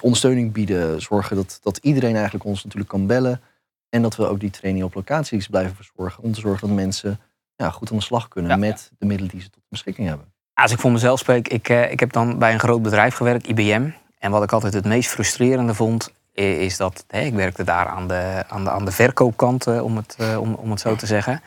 [0.00, 1.00] ondersteuning bieden.
[1.00, 3.40] Zorgen dat, dat iedereen eigenlijk ons natuurlijk kan bellen.
[3.88, 6.22] En dat we ook die training op locaties blijven verzorgen.
[6.22, 7.20] Om te zorgen dat mensen
[7.56, 8.56] ja, goed aan de slag kunnen Ja.
[8.56, 10.32] met de middelen die ze tot beschikking hebben.
[10.54, 13.90] Als ik voor mezelf spreek, ik, ik heb dan bij een groot bedrijf gewerkt, IBM.
[14.18, 18.08] En wat ik altijd het meest frustrerende vond, is dat hè, ik werkte daar aan
[18.08, 21.06] de, aan de, aan de verkoopkant, eh, om, het, eh, om, om het zo te
[21.06, 21.42] zeggen.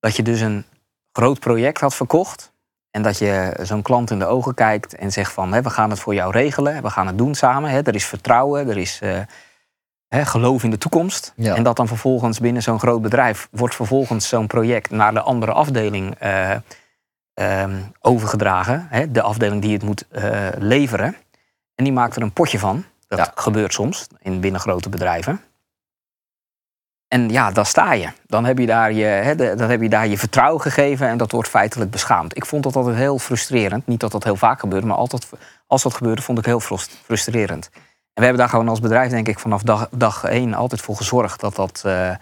[0.00, 0.64] Dat je dus een
[1.12, 2.52] groot project had verkocht.
[2.90, 5.90] En dat je zo'n klant in de ogen kijkt en zegt van, hè, we gaan
[5.90, 7.70] het voor jou regelen, we gaan het doen samen.
[7.70, 9.18] Hè, er is vertrouwen, er is eh,
[10.08, 11.32] hè, geloof in de toekomst.
[11.36, 11.54] Ja.
[11.54, 15.52] En dat dan vervolgens binnen zo'n groot bedrijf wordt vervolgens zo'n project naar de andere
[15.52, 16.50] afdeling eh,
[17.34, 18.86] ehm, overgedragen.
[18.90, 20.06] Hè, de afdeling die het moet
[20.58, 21.16] leveren.
[21.74, 22.84] En die maakt er een potje van.
[23.16, 23.32] Dat Ja.
[23.42, 25.40] gebeurt soms in binnen grote bedrijven.
[27.08, 28.08] En ja, daar sta je.
[28.26, 31.16] Dan heb je daar je, hè, de- dan heb je daar je vertrouwen gegeven en
[31.18, 32.36] dat wordt feitelijk beschaamd.
[32.36, 33.86] Ik vond dat altijd heel frustrerend.
[33.86, 35.28] Niet dat dat heel vaak gebeurde, maar altijd,
[35.66, 37.70] als dat gebeurde, vond ik heel frust- frustrerend.
[37.72, 37.80] En
[38.14, 41.40] we hebben daar gewoon als bedrijf, denk ik, vanaf dag, dag één altijd voor gezorgd
[41.40, 42.16] dat dat, eh, nou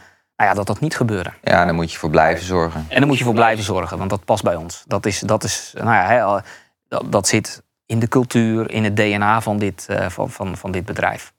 [0.51, 1.33] ja, dat dat niet gebeurde.
[1.43, 2.87] Ja, daar moet je voor blijven zorgen.
[2.89, 4.85] En daar moet je voor blijven zorgen, want dat past bij ons.
[4.87, 6.43] Dat, is, dat, is, nou ja,
[6.89, 7.62] dat, dat zit
[7.93, 11.33] in de cultuur, in het DNA van dit, eh, van, van, van dit bedrijf.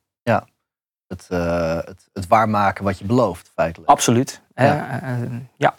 [1.13, 3.89] Het, eh, het, het waarmaken wat je belooft, feitelijk.
[3.89, 4.41] Absoluut.
[4.55, 5.01] Ja.
[5.01, 5.75] eh, eh, ja.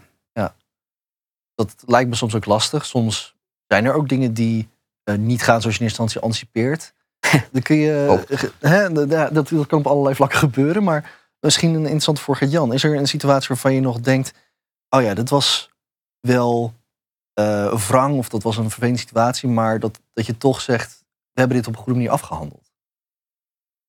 [1.54, 2.86] dat lijkt me soms ook lastig.
[2.86, 3.34] Soms
[3.66, 4.68] zijn er ook dingen die
[5.04, 6.92] niet gaan zoals je in eerste instantie anticipeert.
[7.52, 8.24] Dan kun je,
[8.60, 10.82] hè, dat, dat kan op allerlei vlakken gebeuren.
[10.82, 12.72] Maar misschien een interessante vraag aan Jan.
[12.72, 14.34] Is er een situatie waarvan je nog denkt...
[14.88, 15.70] oh ja, dat was
[16.20, 16.74] wel
[17.88, 19.48] wrang of dat was een vervelende situatie...
[19.48, 22.72] maar dat, dat je toch zegt, we hebben dit op een goede manier afgehandeld.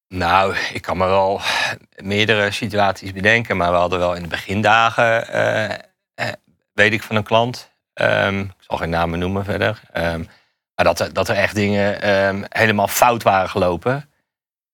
[0.07, 1.41] Nou, ik kan me wel
[1.95, 5.71] meerdere situaties bedenken, maar we hadden wel in de begindagen, eh,
[6.13, 6.33] eh,
[6.73, 10.23] weet ik van een klant, ehm, ik zal geen namen noemen verder, ehm,
[10.75, 14.09] maar dat, dat er echt dingen ehm, helemaal fout waren gelopen.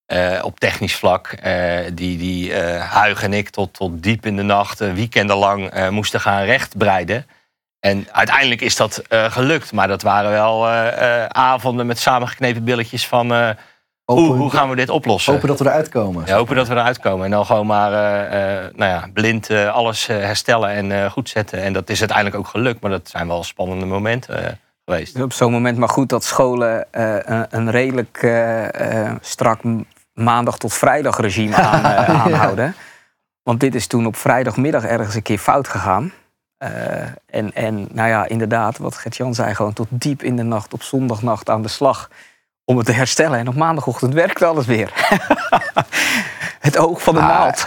[0.05, 4.35] eh, op technisch vlak, eh, die, die eh Huig en ik tot, tot diep in
[4.35, 7.25] de nacht, eh, weekendenlang eh, moesten gaan rechtbreiden.
[7.81, 12.63] En uiteindelijk is dat eh, gelukt, maar dat waren wel eh, eh, avonden met samengeknepen
[12.63, 13.33] billetjes van...
[13.33, 13.49] eh,
[14.05, 15.33] hoe, gaan we dit oplossen?
[15.33, 16.23] hopen dat we eruit komen.
[16.25, 17.25] Ja, hopen dat we eruit komen.
[17.25, 21.11] En dan gewoon maar eh, eh, nou ja, blind eh, alles eh, herstellen en eh,
[21.11, 21.61] goed zetten.
[21.61, 22.81] En dat is uiteindelijk ook gelukt.
[22.81, 25.21] Maar dat zijn wel spannende momenten geweest.
[25.21, 28.17] Op zo'n moment maar goed dat scholen eh, een, een redelijk
[29.21, 29.59] strak
[30.13, 32.75] maandag tot vrijdag regime aan, eh, aanhouden.
[33.43, 36.11] Want dit is toen op vrijdagmiddag ergens een keer fout gegaan.
[36.61, 40.73] Eh, en, en nou ja, inderdaad, wat Gert-Jan zei, gewoon tot diep in de nacht
[40.73, 42.09] op zondagnacht aan de slag
[42.65, 43.39] om het te herstellen.
[43.39, 44.91] En op maandagochtend werkte alles weer.
[46.59, 47.65] het oog van de Ah, naald.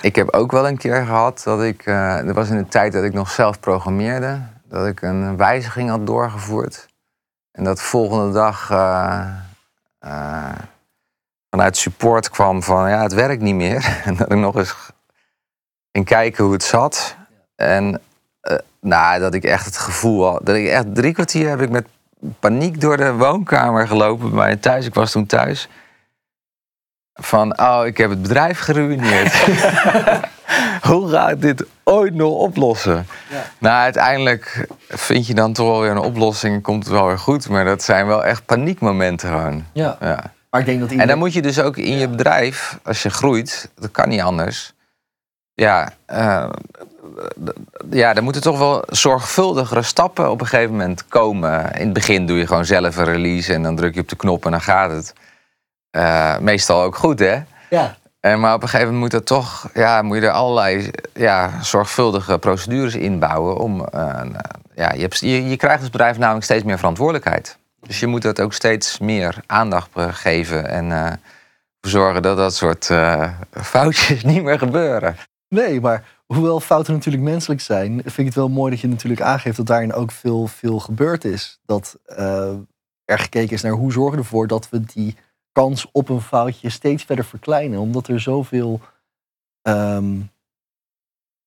[0.00, 1.86] Ik heb ook wel een keer gehad dat ik.
[1.86, 4.40] eh dat was in de tijd dat ik nog zelf programmeerde.
[4.68, 6.86] Dat ik een wijziging had doorgevoerd.
[7.52, 10.52] En dat volgende dag eh,
[11.50, 13.96] vanuit support kwam van ja, het werkt niet meer.
[14.04, 14.74] En dat ik nog eens
[15.92, 17.16] ging kijken hoe het zat.
[17.56, 18.00] En
[18.84, 20.40] nou, dat ik echt het gevoel had.
[20.46, 21.86] Dat ik echt drie kwartier heb ik met
[22.40, 24.86] paniek door de woonkamer gelopen bij mij thuis.
[24.86, 25.68] Ik was toen thuis.
[27.14, 29.34] Van, oh, ik heb het bedrijf geruineerd.
[30.88, 33.06] Hoe ga ik dit ooit nog oplossen?
[33.58, 36.62] Nou, uiteindelijk vind je dan toch wel weer een oplossing.
[36.62, 37.48] Komt het wel weer goed.
[37.48, 39.64] Maar dat zijn wel echt paniekmomenten gewoon.
[39.72, 39.96] Ja.
[40.00, 40.32] Ja.
[40.50, 43.10] Maar ik denk dat En dan moet je dus ook in je bedrijf, als je
[43.10, 44.72] groeit, dat kan niet anders.
[45.54, 46.48] Ja, eh,
[47.90, 51.72] ja, dan moeten toch wel zorgvuldigere stappen op een gegeven moment komen.
[51.72, 54.16] In het begin doe je gewoon zelf een release en dan druk je op de
[54.16, 55.12] knop en dan gaat het.
[55.90, 57.42] Eh, meestal ook goed, hè?
[57.70, 60.90] Ja, En, maar op een gegeven moment moet, er toch, ja, moet je er allerlei
[61.12, 63.56] ja, zorgvuldige procedures inbouwen.
[63.56, 64.20] Om, eh,
[64.74, 67.58] ja, je, hebt, je, je krijgt als bedrijf namelijk steeds meer verantwoordelijkheid.
[67.86, 71.20] Dus je moet dat ook steeds meer aandacht eh, geven en eh, ervoor
[72.00, 75.16] zorgen dat dat soort eh, foutjes niet meer gebeuren.
[75.48, 76.04] nee, maar
[76.34, 79.66] hoewel fouten natuurlijk menselijk zijn, vind ik het wel mooi dat je natuurlijk aangeeft dat
[79.66, 81.60] daarin ook veel, veel gebeurd is.
[81.64, 82.56] Dat eh,
[83.04, 85.16] er gekeken is naar hoe zorgen we ervoor dat we die
[85.52, 87.78] kans op een foutje steeds verder verkleinen.
[87.80, 88.80] Omdat er zoveel.
[89.62, 90.20] ehm,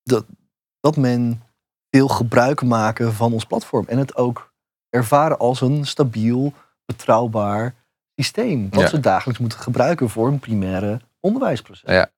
[0.02, 0.24] dat,
[0.80, 1.42] dat men
[1.90, 3.84] veel gebruik maken van ons platform.
[3.88, 4.52] En het ook
[4.90, 6.52] ervaren als een stabiel,
[6.84, 7.74] betrouwbaar
[8.14, 8.70] systeem.
[8.70, 8.88] Wat Ja.
[8.88, 11.90] ze dagelijks moeten gebruiken voor een primaire onderwijsproces.
[11.90, 12.10] Ja.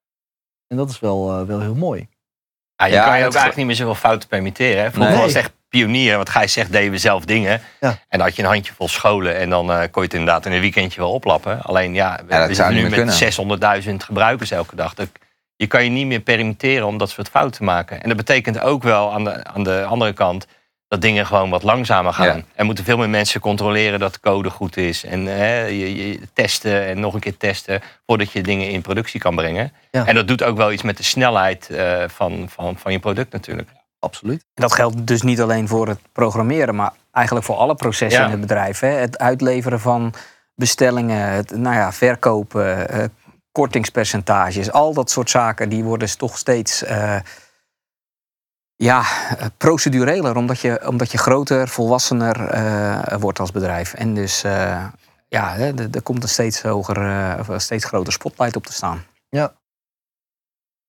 [0.66, 2.08] En dat is wel, eh, wel heel mooi.
[2.80, 4.82] Ja, je Ja, kan je ook ge- eigenlijk niet meer zoveel fouten permitteren.
[4.82, 4.90] Hè?
[4.90, 5.22] Vroeger Nee.
[5.22, 6.16] was het echt pionier.
[6.16, 7.60] Want Gijs zegt, deden we zelf dingen.
[7.80, 7.88] Ja.
[7.88, 9.36] En dan had je een handjevol scholen.
[9.36, 11.62] En dan eh, kon je het inderdaad in een weekendje wel oplappen.
[11.62, 14.94] Alleen ja, we, zou zitten nu met 600.000 gebruikers elke dag.
[14.94, 15.08] Dat,
[15.56, 18.02] je kan je niet meer permitteren om dat soort fouten te maken.
[18.02, 20.46] En dat betekent ook wel aan de, aan de andere kant...
[20.90, 22.36] dat dingen gewoon wat langzamer gaan.
[22.36, 22.42] Ja.
[22.54, 25.04] Er moeten veel meer mensen controleren dat de code goed is.
[25.04, 27.80] En hè, je, je testen en nog een keer testen...
[28.06, 29.72] voordat je dingen in productie kan brengen.
[29.90, 30.06] Ja.
[30.06, 33.32] En dat doet ook wel iets met de snelheid eh, van, van, van je product
[33.32, 33.68] natuurlijk.
[33.98, 34.44] Absoluut.
[34.54, 38.26] En dat geldt dus niet alleen voor het programmeren, maar eigenlijk voor alle processen Ja.
[38.26, 38.80] in het bedrijf.
[38.80, 38.88] Hè.
[38.88, 40.14] Het uitleveren van
[40.54, 43.04] bestellingen, het nou ja, verkopen, eh,
[43.52, 47.16] kortingspercentages, al dat soort zaken, die worden toch steeds eh,
[48.82, 49.00] ja,
[49.38, 53.94] eh, procedureler, omdat je, omdat je groter, volwassener eh, wordt als bedrijf.
[53.94, 54.84] En dus eh,
[55.28, 59.04] ja, er komt een steeds hoger, een steeds groter spotlight op te staan.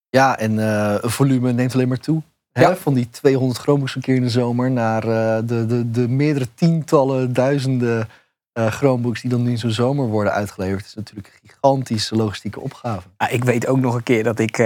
[0.10, 2.22] Ja, en eh, het volume neemt alleen maar toe.
[2.52, 2.62] Hè?
[2.62, 2.76] Ja.
[2.76, 7.34] Van die 200 Chromebooks een keer in de zomer naar de, de, de meerdere tientallen,
[7.34, 8.10] duizenden
[8.54, 10.80] eh Chromebooks die dan nu in zo'n zomer worden uitgeleverd.
[10.80, 13.08] Het is natuurlijk een gigantische logistieke opgave.
[13.18, 14.58] Ja, ik weet ook nog een keer dat ik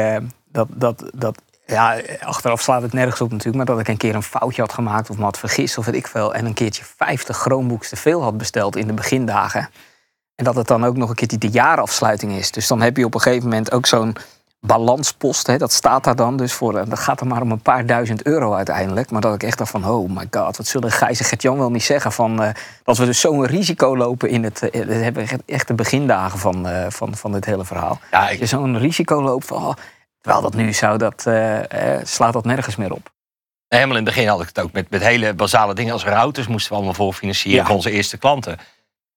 [0.51, 4.16] dat, dat, dat ja, achteraf slaat het nergens op natuurlijk, maar dat ik een keer
[4.16, 6.34] een foutje had gemaakt of me had vergist of weet ik veel.
[6.34, 9.70] En een keertje 50 Chromebooks te veel had besteld in de begindagen.
[10.36, 12.51] En dat het dan ook nog een keertje de jaarafsluiting is.
[12.51, 14.16] Dus dan heb je op een gegeven moment ook zo'n
[14.59, 15.47] balanspost.
[15.47, 16.74] Hè, dat staat daar dan dus voor.
[16.74, 19.11] Dat gaat er maar om een paar duizend euro uiteindelijk.
[19.11, 21.72] Maar dat ik echt dacht van, oh my god, wat zullen Gijs en Gert-Jan wel
[21.72, 22.43] niet zeggen van...
[22.43, 22.49] eh,
[22.84, 24.70] dat we dus zo'n risico lopen in het...
[24.70, 27.99] eh, dat hebben echt- de begindagen van, eh, van, van dit hele verhaal.
[28.11, 29.57] Ja, ik, zo'n risico loopt van...
[29.66, 29.74] oh,
[30.26, 33.13] terwijl dat nu zou, dat, eh, eh, slaat dat nergens meer op.
[33.67, 36.47] helemaal in het begin had ik het ook met, met hele basale dingen als routers
[36.47, 37.65] moesten we allemaal voorfinancieren Ja.
[37.65, 38.57] voor onze eerste klanten.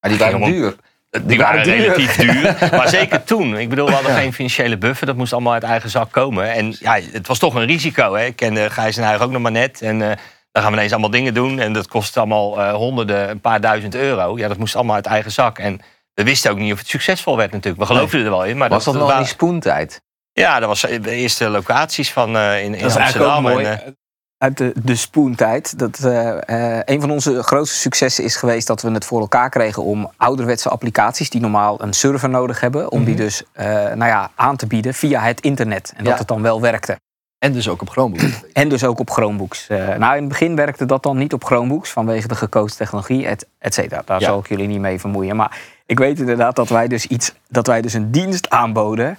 [0.00, 0.76] Maar die waren duur.
[1.22, 1.80] Die waren waren duur.
[1.80, 2.56] relatief duur.
[2.78, 3.56] Maar zeker toen.
[3.58, 5.06] Ik bedoel, we hadden geen financiële buffer.
[5.06, 6.52] Dat moest allemaal uit eigen zak komen.
[6.52, 8.14] En ja, het was toch een risico.
[8.14, 8.24] Hè?
[8.24, 9.82] Ik kende Gijs en Huig ook nog maar net.
[9.82, 10.16] En eh,
[10.52, 11.58] dan gaan we ineens allemaal dingen doen.
[11.58, 14.38] En dat kost allemaal eh, honderden, een paar duizend euro.
[14.38, 15.58] Ja, dat moest allemaal uit eigen zak.
[15.58, 15.80] En
[16.14, 17.82] we wisten ook niet of het succesvol werd natuurlijk.
[17.82, 18.56] We geloofden er wel in.
[18.56, 20.02] Maar Was dat nog in die spoentijd?
[20.38, 23.42] Ja, dat was de eerste locaties van eh, in, in Dat Amsterdam.
[23.42, 23.64] mooi.
[23.64, 23.92] En, eh,
[24.38, 25.78] Uit de, de spoentijd.
[25.78, 29.50] Dat, eh, eh, een van onze grootste successen is geweest dat we het voor elkaar
[29.50, 34.04] kregen om ouderwetse applicaties die normaal een server nodig hebben, om die dus eh, nou
[34.04, 35.92] ja, aan te bieden via het internet.
[35.96, 36.18] En dat Ja.
[36.18, 36.96] het dan wel werkte.
[37.38, 38.40] En dus ook op Chromebooks.
[38.52, 39.66] En dus ook op Chromebooks.
[39.68, 43.46] Nou, in het begin werkte dat dan niet op Chromebooks vanwege de gekozen technologie, et,
[43.58, 44.02] et cetera.
[44.04, 44.26] Daar Ja.
[44.26, 45.36] zal ik jullie niet mee vermoeien.
[45.36, 49.18] Maar ik weet inderdaad dat wij dus iets, dat wij dus een dienst aanboden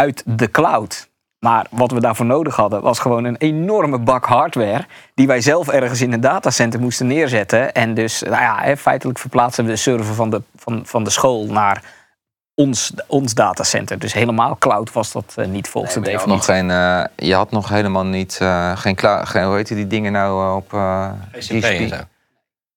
[0.00, 1.08] uit de cloud.
[1.38, 4.84] Maar wat we daarvoor nodig hadden, was gewoon een enorme bak hardware.
[5.14, 7.72] Die wij zelf ergens in een datacenter moesten neerzetten.
[7.72, 11.10] En dus, nou ja, hè, feitelijk verplaatsen we de server van de, van, van de
[11.10, 11.82] school naar
[12.54, 13.98] ons, ons datacenter.
[13.98, 16.74] Dus helemaal cloud was dat eh, niet volgens Nee, de maar je, had nog definitie.
[16.76, 20.12] geen, eh, je had nog helemaal niet, eh, geen, klaar, geen, hoe heet die dingen
[20.12, 21.96] nou op eh, GCP en zo.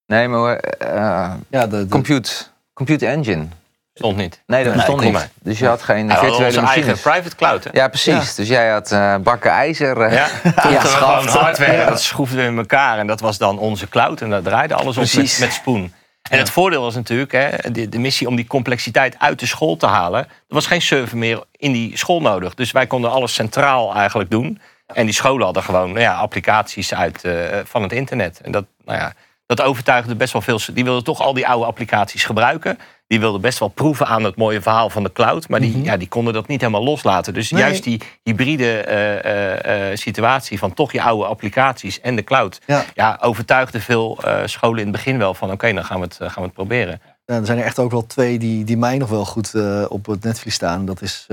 [0.05, 2.31] Nee, maar eh, Ja, de, de- compute,
[2.73, 3.45] compute engine.
[3.93, 4.41] Stond niet.
[4.47, 5.17] Nee, dat Nee, bestond klopt.
[5.17, 5.29] niet.
[5.41, 7.63] Dus je had geen Ja, virtuele onze eigen private cloud.
[7.63, 7.69] Hè?
[7.73, 8.35] Ja, precies.
[8.35, 10.01] Dus jij had eh, bakken ijzer.
[10.01, 10.25] eh, Ja,
[10.81, 12.97] gewoon hardware, dat schroefden we in elkaar.
[12.97, 14.21] En dat was dan onze cloud.
[14.21, 15.91] En daar draaide alles op met, met Spoon.
[16.29, 19.77] En het voordeel was natuurlijk, hè, de, de missie om die complexiteit uit de school
[19.77, 20.19] te halen.
[20.23, 22.53] Er was geen server meer in die school nodig.
[22.53, 24.59] Dus wij konden alles centraal eigenlijk doen.
[24.87, 27.33] En die scholen hadden gewoon nou ja, applicaties uit, eh,
[27.63, 28.39] van het internet.
[28.43, 29.13] En dat, nou ja,
[29.55, 30.59] dat overtuigde best wel veel.
[30.73, 32.77] Die wilden toch al die oude applicaties gebruiken.
[33.07, 35.49] Die wilden best wel proeven aan het mooie verhaal van de cloud.
[35.49, 37.33] Maar die, ja, die konden dat niet helemaal loslaten.
[37.33, 37.61] Dus Nee.
[37.61, 42.59] juist die hybride eh, eh, eh, situatie van toch je oude applicaties en de cloud.
[42.65, 42.83] Ja.
[42.93, 46.33] Ja, overtuigde veel scholen in het begin wel van oké, dan gaan we, het, gaan
[46.35, 47.01] we het proberen.
[47.25, 49.53] Ja, er zijn er echt ook wel twee die, die mij nog wel goed
[49.89, 50.85] op het netvlies staan.
[50.85, 51.27] Dat is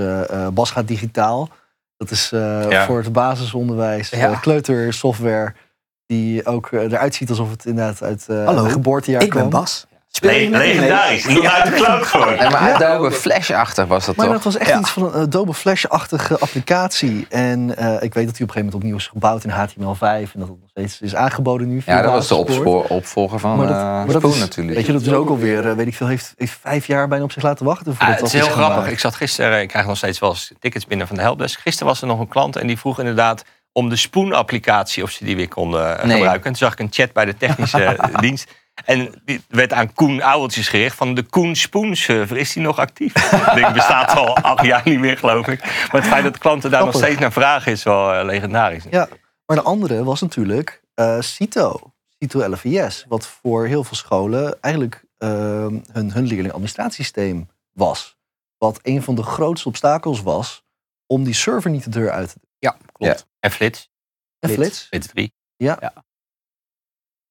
[0.53, 1.49] Bas gaat digitaal.
[1.97, 2.85] Dat is Ja.
[2.85, 4.11] voor het basisonderwijs,
[4.41, 5.53] kleutersoftware.
[6.17, 9.37] Die ook eh, eruit ziet alsof het inderdaad uit eh Hallo, een geboortejaar Ik ben
[9.37, 9.49] kwam.
[9.61, 9.85] Bas.
[10.19, 11.25] Le- legendarisch.
[11.27, 12.27] Niet uit de cloud gewoon.
[12.35, 14.35] Nee, maar Adobe Flash-achtig was dat Maar toch?
[14.35, 14.79] dat was echt Ja.
[14.79, 17.25] iets van een Adobe Flash-achtige applicatie.
[17.29, 20.33] En eh, ik weet dat hij op een gegeven moment opnieuw is gebouwd in HTML5.
[20.33, 21.81] En dat het nog steeds is aangeboden nu.
[21.81, 24.39] via Ja, dat was de opspoor- opvolger van Maar dat, eh, maar dat Spoon is,
[24.39, 24.75] natuurlijk.
[24.77, 27.23] Weet je, dat is ook alweer, eh, weet ik veel, heeft, heeft vijf jaar bijna
[27.23, 27.91] op zich laten wachten.
[27.91, 28.73] Ah, voordat het is heel grappig.
[28.73, 28.91] gemaakt.
[28.91, 31.59] Ik zat gisteren, ik krijg nog steeds wel eens tickets binnen van de helpdesk.
[31.59, 33.43] Gisteren was er nog een klant en die vroeg inderdaad
[33.73, 36.15] om de Spoon-applicatie of ze die weer konden eh, Nee.
[36.15, 36.45] gebruiken.
[36.45, 38.51] En toen zag ik een chat bij de technische dienst.
[38.85, 42.37] En die werd aan Koen Ouweltjes gericht van de Koen Spoon server.
[42.37, 43.31] Is die nog actief?
[43.31, 45.63] Ik denk, bestaat al acht jaar niet meer, geloof ik.
[45.63, 48.83] Maar het feit dat klanten daar nog steeds naar vragen is wel eh, legendarisch.
[48.89, 49.07] Ja,
[49.45, 51.93] maar de andere was natuurlijk eh CITO.
[52.19, 53.05] CITO LVS.
[53.07, 55.29] Wat voor heel veel scholen eigenlijk eh,
[55.91, 58.17] hun, hun leerling-administratiesysteem was.
[58.57, 60.63] Wat een van de grootste obstakels was
[61.07, 62.49] om die server niet de deur uit te doen.
[62.61, 63.27] Ja, klopt.
[63.39, 63.89] En Flits,
[64.39, 64.61] En Flits.
[64.61, 64.87] Flits?
[64.87, 65.33] Flits 3.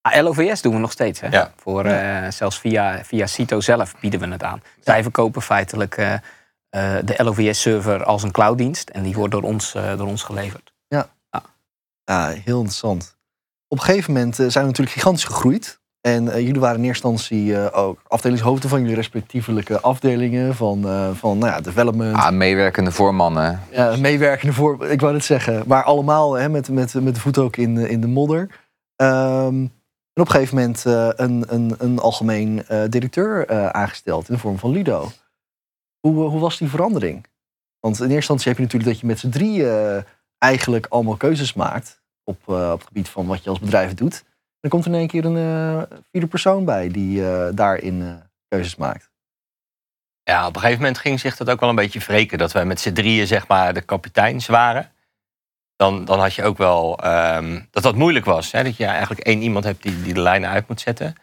[0.01, 1.21] Ah, LOVS doen we nog steeds.
[1.21, 1.29] Hè?
[1.29, 1.53] Ja.
[1.57, 4.63] Voor, eh, zelfs via, via CITO zelf bieden we het aan.
[4.81, 8.91] Zij verkopen feitelijk eh, eh, de LOVS-server als een clouddienst.
[8.91, 10.73] En die wordt door ons, eh, door ons geleverd.
[12.05, 13.19] Ja, heel interessant.
[13.69, 15.80] Op een gegeven moment zijn we natuurlijk gigantisch gegroeid.
[16.01, 20.55] En eh, jullie waren in eerste instantie eh, ook afdelingshoofden van jullie respectievelijke afdelingen.
[20.55, 23.61] Van, eh, van nou ja, development, Ah, meewerkende voormannen.
[23.71, 25.63] Ja, meewerkende voor, ik wou het zeggen.
[25.67, 28.49] Maar allemaal hè, met, met, met de voet ook in, de- in de modder.
[28.97, 29.55] Ehm,
[30.13, 30.85] en op een gegeven moment
[31.21, 35.11] een, een, een algemeen directeur aangesteld in de vorm van Ludo.
[36.01, 37.25] Hoe, hoe was die verandering?
[37.81, 40.03] Want in eerste instantie heb je natuurlijk dat je met z'n drieën eh,
[40.39, 44.25] eigenlijk allemaal keuzes maakt op, op het gebied van wat je als bedrijf doet.
[44.61, 48.15] Dan komt er in één keer een eh, vierde persoon bij die eh, daarin eh,
[48.49, 49.11] keuzes maakt.
[50.23, 52.39] Ja, op een gegeven moment ging zich dat ook wel een beetje wreken.
[52.39, 54.93] Dat wij met z'n drieën zeg maar de kapiteins waren.
[55.77, 58.53] Dan, dan had je ook wel ehm, dat dat moeilijk was.
[58.53, 58.63] Hè?
[58.63, 61.15] Dat je eigenlijk één iemand hebt die, die de lijnen uit moet zetten.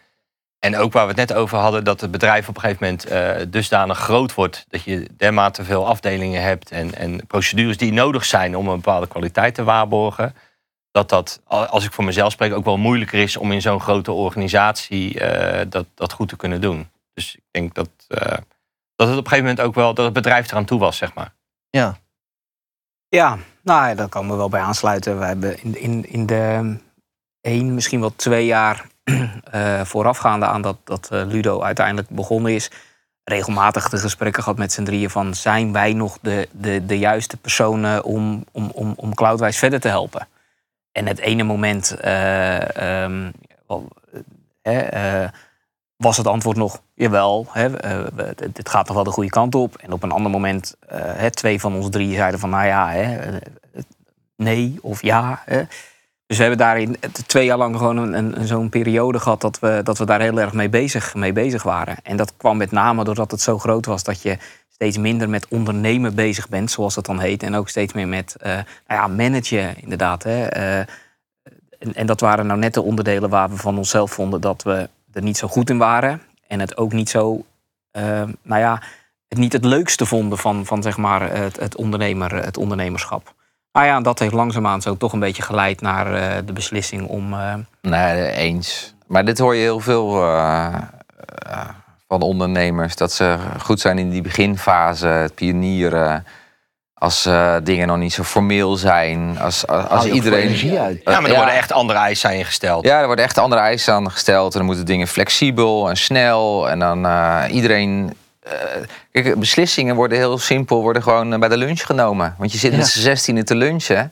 [0.59, 3.51] En ook waar we het net over hadden, dat het bedrijf op een gegeven moment
[3.51, 4.65] dusdanig groot wordt.
[4.69, 9.07] Dat je dermate veel afdelingen hebt en, en procedures die nodig zijn om een bepaalde
[9.07, 10.35] kwaliteit te waarborgen.
[10.97, 14.11] Dat dat, als ik voor mezelf spreek, ook wel moeilijker is om in zo'n grote
[14.11, 16.89] organisatie eh, dat, dat goed te kunnen doen.
[17.13, 18.37] Dus ik denk dat, eh,
[18.95, 21.13] dat het op een gegeven moment ook wel, dat het bedrijf eraan toe was, zeg
[21.13, 21.33] maar.
[21.69, 21.97] Ja,
[23.09, 25.19] Ja, nou, ja, daar komen we wel bij aansluiten.
[25.19, 26.75] We hebben in, in, in de
[27.41, 28.85] één, misschien wel twee jaar
[29.51, 32.71] eh, voorafgaande aan dat, dat eh, Ludo uiteindelijk begonnen is,
[33.23, 37.37] regelmatig de gesprekken gehad met z'n drieën van zijn wij nog de, de, de juiste
[37.37, 40.27] personen om, om, om, om Cloudwijs verder te helpen.
[40.97, 43.31] En het ene moment eh, ehm,
[44.61, 45.29] eh, eh,
[45.97, 47.69] was het antwoord nog jawel, hè,
[48.51, 49.77] dit gaat nog wel de goede kant op.
[49.77, 53.37] En op een ander moment, hè, twee van ons drie zeiden van nou ja, hè,
[54.35, 55.41] nee of ja.
[55.45, 55.63] Hè.
[56.27, 59.59] Dus we hebben daarin het- twee jaar lang gewoon een, een, zo'n periode gehad dat
[59.59, 61.97] we, dat we daar heel erg mee bezig, mee bezig waren.
[62.03, 64.37] En dat kwam met name doordat het zo groot was dat je
[64.77, 67.43] steeds minder met ondernemen bezig bent, zoals dat dan heet.
[67.43, 70.23] En ook steeds meer met eh nou ja, managen, inderdaad.
[70.23, 70.45] Hè.
[70.45, 70.79] Eh,
[71.79, 74.89] en, en dat waren nou net de onderdelen waar we van onszelf vonden dat we
[75.13, 76.21] er niet zo goed in waren.
[76.47, 77.45] En het ook niet zo,
[77.91, 78.81] eh, nou ja,
[79.27, 83.33] het niet het leukste vonden van, van zeg maar het, het, ondernemer, het ondernemerschap.
[83.71, 87.35] Nou ja, dat heeft langzaamaan zo toch een beetje geleid naar de beslissing om.
[87.81, 88.93] Nee, eens.
[89.07, 90.21] Maar dit hoor je heel veel
[92.07, 92.95] van ondernemers.
[92.95, 96.25] Dat ze goed zijn in die beginfase, het pionieren.
[96.93, 99.39] Als eh, dingen nog niet zo formeel zijn.
[99.39, 100.77] Als, als, iedereen.
[100.79, 101.01] uit.
[101.03, 101.35] Ja, maar er Ja.
[101.35, 102.85] worden echt andere eisen aan je gesteld.
[102.85, 104.51] Ja, er worden echt andere eisen aan gesteld.
[104.51, 106.69] En dan moeten dingen flexibel en snel.
[106.69, 108.13] En dan eh, iedereen.
[108.39, 108.51] eh,
[109.11, 112.35] kijk, beslissingen worden heel simpel, worden gewoon bij de lunch genomen.
[112.37, 112.77] Want je zit Ja.
[112.77, 114.11] met z'n zestienen te lunchen.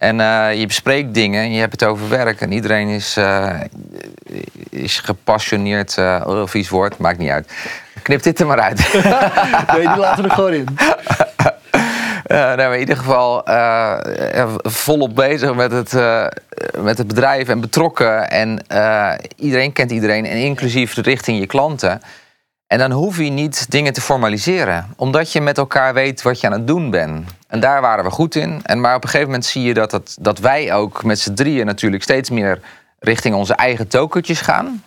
[0.00, 2.40] En eh, je bespreekt dingen en je hebt het over werk.
[2.40, 3.60] En iedereen is, eh,
[4.70, 5.98] is gepassioneerd.
[5.98, 7.52] eh oh, vies woord, maakt niet uit.
[8.02, 8.78] Knip dit er maar uit.
[9.72, 10.66] Nee, die laten we er gewoon in.
[12.26, 13.44] Nou, maar in ieder geval
[14.62, 15.92] volop bezig met het,
[16.78, 18.30] met het bedrijf en betrokken.
[18.30, 18.64] En
[19.36, 22.00] iedereen kent iedereen, en inclusief richting je klanten.
[22.72, 26.46] En dan hoef je niet dingen te formaliseren, omdat je met elkaar weet wat je
[26.46, 27.30] aan het doen bent.
[27.46, 28.60] En daar waren we goed in.
[28.62, 31.66] En maar op een gegeven moment zie je dat, dat wij ook met z'n drieën
[31.66, 32.60] natuurlijk steeds meer
[32.98, 34.84] richting onze eigen tokentjes gaan.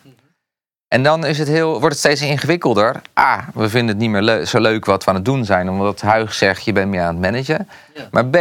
[0.87, 3.01] En dan is het heel, wordt het steeds ingewikkelder.
[3.19, 6.01] A, we vinden het niet meer zo leuk wat we aan het doen zijn, omdat
[6.01, 7.69] Huig zegt je bent meer aan het managen.
[7.93, 8.07] Ja.
[8.11, 8.37] Maar B,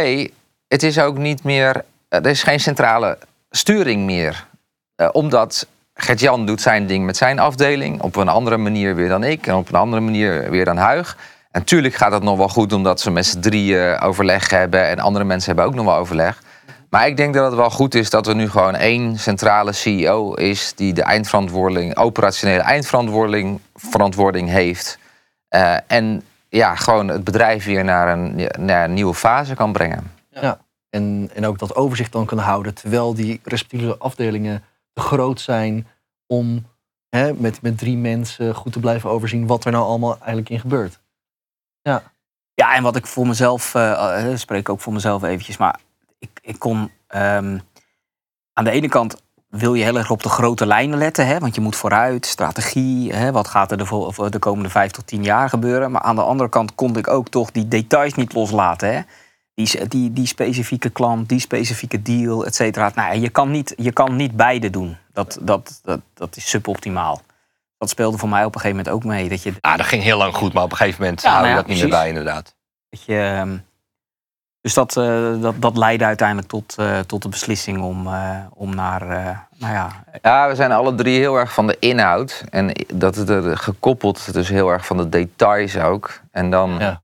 [0.67, 3.17] het is ook niet meer, er is geen centrale
[3.49, 4.47] sturing meer.
[4.95, 8.01] Eh, omdat Gert-Jan doet zijn ding met zijn afdeling.
[8.01, 9.47] Op een andere manier weer dan ik.
[9.47, 11.17] En op een andere manier weer dan Huig.
[11.51, 14.87] En tuurlijk gaat het nog wel goed omdat ze met z'n drieën overleg hebben.
[14.87, 16.41] En andere mensen hebben ook nog wel overleg.
[16.89, 20.33] Maar ik denk dat het wel goed is dat er nu gewoon één centrale CEO
[20.33, 24.97] is die de eindverantwoording, operationele eindverantwoording verantwoording heeft.
[25.49, 30.11] Uh, en ja, gewoon het bedrijf weer naar een, nieuwe fase kan brengen.
[30.29, 30.57] Ja.
[30.89, 34.63] En, en ook dat overzicht dan kan houden, terwijl die respectieve afdelingen
[34.93, 35.87] groot zijn
[36.27, 36.65] om
[37.09, 40.59] hè, met, met drie mensen goed te blijven overzien wat er nou allemaal eigenlijk in
[40.59, 40.99] gebeurt.
[41.81, 42.03] Ja,
[42.53, 45.79] ja en wat ik voor mezelf, uh, spreek ook voor mezelf eventjes, maar
[46.19, 47.61] ik, ik kon um,
[48.53, 51.27] aan de ene kant wil je heel erg op de grote lijnen letten.
[51.27, 51.39] Hè?
[51.39, 53.31] Want je moet vooruit, strategie, hè?
[53.31, 55.91] wat gaat er de, de, komende vijf tot tien jaar gebeuren.
[55.91, 58.93] Maar aan de andere kant kon ik ook toch die details niet loslaten.
[58.93, 59.01] Hè?
[59.55, 62.91] Die, die, die specifieke klant, die specifieke deal, et cetera.
[62.95, 64.97] Nou, je, kan niet, je kan niet beide doen.
[65.13, 67.21] Dat, dat, dat, dat is suboptimaal.
[67.77, 69.29] Dat speelde voor mij op een gegeven moment ook mee.
[69.29, 69.53] Dat, je...
[69.61, 71.61] ah, dat ging heel lang goed, maar op een gegeven moment ja, hou je nou
[71.61, 72.55] dat niet meer bij inderdaad.
[72.89, 73.57] Dat je, ehm,
[74.61, 78.75] dus dat, uh, dat, dat leidde uiteindelijk tot, uh, tot de beslissing om, uh, om
[78.75, 79.05] naar,
[79.57, 80.03] nou ja...
[80.21, 82.43] Ja, we zijn alle drie heel erg van de inhoud.
[82.49, 86.21] En dat is er gekoppeld dus heel erg van de details ook.
[86.31, 86.75] En dan...
[86.79, 87.02] Ja.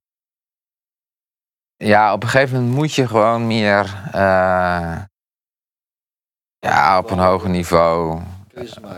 [1.88, 3.95] Ja op een gegeven moment moet je gewoon meer...
[6.59, 8.19] ja, op een hoger niveau...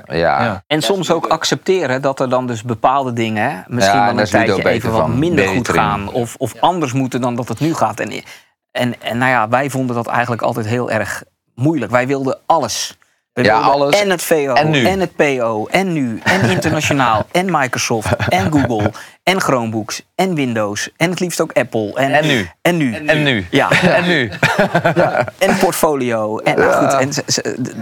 [0.06, 0.44] Ja.
[0.44, 0.64] ja.
[0.68, 4.70] En soms ook accepteren dat er dan dus bepaalde dingen misschien ja, wel een tijdje
[4.70, 6.12] even wat minder goed gaan.
[6.12, 8.00] Of, of anders moeten dan dat het nu gaat.
[8.00, 8.24] En
[8.72, 11.24] en, en nou ja, wij vonden dat eigenlijk altijd heel erg
[11.56, 11.92] moeilijk.
[11.92, 12.98] Wij wilden alles.
[13.34, 14.02] We ja, alles.
[14.02, 18.92] En het VO, en, en, het PO, en nu, en internationaal, en Microsoft, en Google,
[19.24, 21.94] en Chromebooks, en Windows, en het liefst ook Apple.
[21.94, 22.50] En, en nu.
[22.62, 22.96] En nu.
[22.96, 23.46] En nu.
[23.50, 23.70] Ja.
[23.82, 24.32] En nu.
[24.96, 25.28] ja.
[25.38, 26.38] En portfolio.
[26.38, 27.10] En, nou goed, en,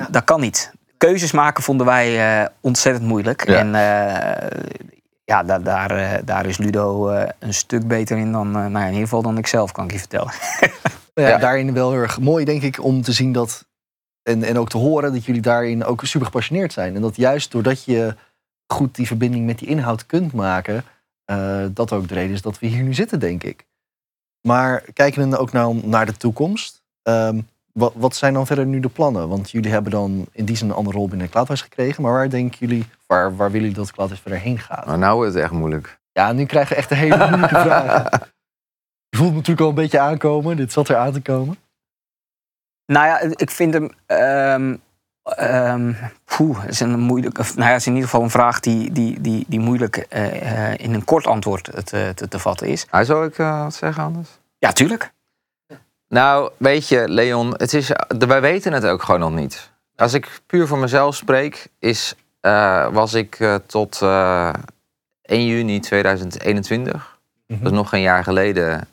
[0.09, 0.71] dat kan niet.
[0.97, 3.41] Keuzes maken vonden wij uh, ontzettend moeilijk.
[3.41, 4.21] En uh,
[5.29, 8.71] ja, daar, daar, eh, daar is Ludo eh, een stuk beter in dan, eh, nou
[8.71, 10.31] ja, in ieder geval dan ik zelf, kan ik je vertellen.
[11.13, 13.65] ja, Daarin wel heel erg mooi, denk ik, om te zien dat,
[14.29, 16.95] en, en ook te horen dat jullie daarin ook super gepassioneerd zijn.
[16.95, 18.15] En dat juist doordat je
[18.67, 20.83] goed die verbinding met die inhoud kunt maken,
[21.73, 23.65] dat ook de reden is dat we hier nu zitten, denk ik.
[24.41, 26.81] Maar kijken we ook nou naar de toekomst.
[27.03, 29.29] Um, wat, wat, zijn dan verder nu de plannen?
[29.29, 32.03] Want jullie hebben dan in die zin een andere rol binnen Cloudhuis gekregen.
[32.03, 34.85] Maar waar denken jullie, waar, waar willen jullie dat Cloudhuis verder heen gaat?
[34.85, 35.99] Nou, nou is het echt moeilijk.
[36.11, 38.09] Ja, nu krijgen we echt een hele moeilijke vraag.
[39.09, 40.57] Je voelt natuurlijk al een beetje aankomen.
[40.57, 41.57] Dit zat er aan te komen.
[42.89, 43.89] Nou ja, ik vind hem.
[44.07, 44.81] Um,
[45.39, 47.43] um, poeh, is een moeilijke.
[47.55, 50.93] Nou ja, is in ieder geval een vraag die, die, die, die moeilijk uh, in
[50.93, 52.85] een kort antwoord te, te, te vatten is.
[52.89, 54.29] Hij zou ik uh, wat zeggen anders?
[54.57, 55.11] Ja, tuurlijk.
[56.07, 59.71] Nou, weet je, Leon, het is, wij weten het ook gewoon nog niet.
[59.95, 64.53] Als ik puur voor mezelf spreek, is, uh, was ik uh, tot uh,
[65.21, 67.63] 1 juni 2021, mm-hmm.
[67.63, 68.87] dat is nog een jaar geleden,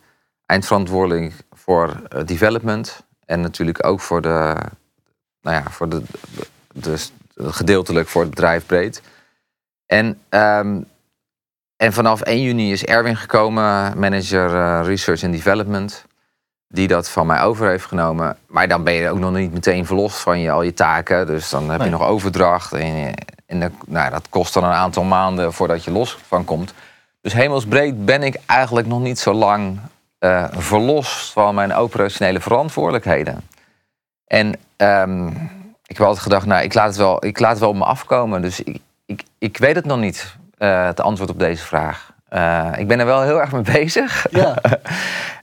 [0.46, 3.05] eindverantwoordelijk voor development.
[3.26, 4.54] En natuurlijk ook voor de,
[5.40, 6.02] nou ja, voor de,
[6.72, 6.98] de
[7.36, 9.02] gedeeltelijk voor het bedrijf breed.
[9.86, 10.86] En, um,
[11.76, 16.04] en vanaf 1 juni is Erwin gekomen, manager research and development
[16.68, 18.36] die dat van mij over heeft genomen.
[18.46, 21.26] Maar dan ben je ook nog niet meteen verlost van je, al je taken.
[21.26, 22.72] Dus dan heb je nog overdracht.
[22.72, 23.14] En,
[23.46, 26.74] en nou, dat kost dan een aantal maanden voordat je los van komt.
[27.20, 29.78] Dus hemelsbreed ben ik eigenlijk nog niet zo lang
[30.20, 33.40] uh, verlost van mijn operationele verantwoordelijkheden.
[34.26, 35.28] En um,
[35.86, 37.84] ik heb altijd gedacht, nou, ik laat het wel, ik laat het wel op me
[37.84, 38.42] afkomen.
[38.42, 42.14] Dus ik, ik, ik weet het nog niet, uh, het antwoord op deze vraag.
[42.30, 44.26] Uh, ik ben er wel heel erg mee bezig.
[44.30, 44.56] Ja.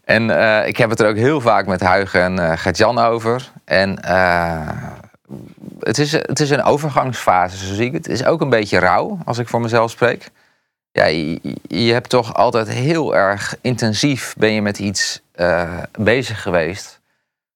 [0.04, 0.30] En
[0.68, 3.52] ik heb het er ook heel vaak met Huigen en Gert-Jan over.
[3.66, 4.00] En
[5.80, 8.06] het, is, het is een overgangsfase, zo zie ik het.
[8.06, 10.32] Het is ook een beetje rauw, als ik voor mezelf spreek.
[10.96, 15.22] Ja, je, je hebt toch altijd heel erg intensief ben je met iets
[16.00, 17.02] bezig geweest.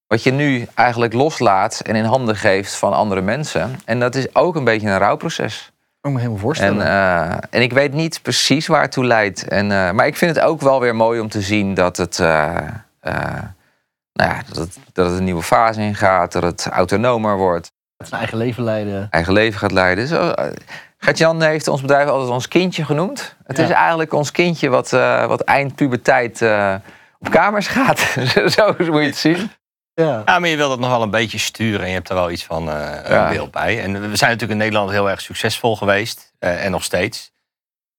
[0.07, 3.79] Wat je nu eigenlijk loslaat en in handen geeft van andere mensen.
[3.85, 5.71] En dat is ook een beetje een rouwproces
[6.07, 6.85] kan me helemaal voorstellen.
[6.85, 9.47] En, uh, en ik weet niet precies waar het toe leidt.
[9.47, 12.17] En, uh, maar ik vind het ook wel weer mooi om te zien dat het,
[12.17, 12.71] nou
[14.13, 16.31] ja, dat het, dat het een nieuwe fase ingaat.
[16.31, 17.71] Dat het autonomer wordt.
[17.97, 19.07] Dat zijn eigen leven leiden.
[19.11, 20.07] Eigen leven gaat leiden.
[20.07, 20.33] Zo,
[20.97, 23.35] Gert-Jan heeft ons bedrijf altijd ons kindje genoemd.
[23.43, 23.63] Het ja.
[23.63, 24.89] is eigenlijk ons kindje wat,
[25.27, 26.41] wat eind puberteit
[27.19, 27.99] op kamers gaat.
[28.55, 29.49] Zo moet je het zien.
[30.03, 30.21] Ja.
[30.25, 32.31] ja, maar je wil dat nog wel een beetje sturen en je hebt er wel
[32.31, 33.81] iets van uh, een beeld bij.
[33.81, 37.31] En we zijn natuurlijk in Nederland heel erg succesvol geweest uh, en nog steeds.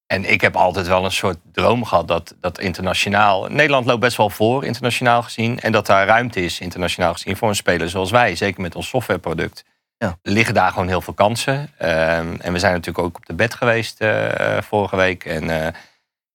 [0.07, 3.47] En ik heb altijd wel een soort droom gehad dat, dat internationaal.
[3.47, 5.61] Nederland loopt best wel voor, internationaal gezien.
[5.61, 8.37] En dat daar ruimte is, internationaal gezien, voor een speler zoals wij.
[8.37, 9.65] Zeker met ons softwareproduct.
[9.99, 10.19] Ja.
[10.23, 11.71] Er liggen daar gewoon heel veel kansen.
[11.79, 15.25] Ehm, en we zijn natuurlijk ook op de bed geweest eh, vorige week.
[15.25, 15.75] En eh,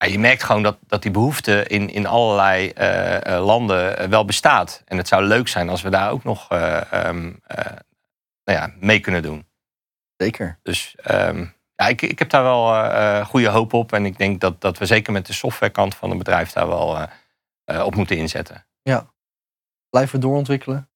[0.04, 4.82] ja, je merkt gewoon dat, dat die behoefte in, in allerlei eh, landen wel bestaat.
[4.86, 7.66] En het zou leuk zijn als we daar ook nog eh, ehm, eh,
[8.44, 9.48] nou ja, mee kunnen doen.
[10.18, 10.60] Zeker.
[10.64, 11.46] Dus ehm,
[11.76, 13.94] ja, ik, ik heb daar wel goede hoop op.
[13.94, 17.08] En ik denk dat, dat we zeker met de softwarekant van het bedrijf daar wel
[17.84, 18.66] op moeten inzetten.
[19.90, 20.90] Blijven we doorontwikkelen?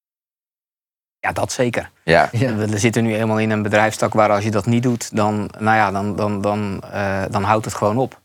[1.27, 1.89] Ja, dat zeker.
[2.03, 2.55] Ja, Ja.
[2.55, 5.77] We zitten nu eenmaal in een bedrijfstak waar als je dat niet doet, dan, nou
[5.77, 8.19] ja, dan, dan, dan, eh, dan houdt het gewoon op.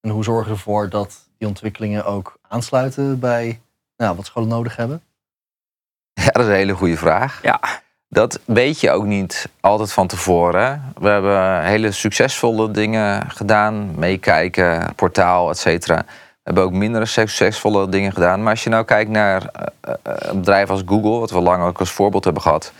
[0.00, 3.60] En hoe zorgen we ervoor dat die ontwikkelingen ook aansluiten bij
[3.96, 5.02] nou, wat scholen nodig hebben?
[6.24, 7.42] ja, dat is een hele goede vraag.
[7.42, 7.60] Ja.
[8.08, 10.92] Dat weet je ook niet altijd van tevoren.
[10.98, 13.98] We hebben hele succesvolle dingen gedaan.
[13.98, 16.04] Meekijken, portaal, et cetera.
[16.48, 18.42] Hebben ook minder succesvolle dingen gedaan.
[18.42, 21.18] Maar als je nou kijkt naar eh, eh, een bedrijf als Google...
[21.18, 22.72] wat we lang ook als voorbeeld hebben gehad...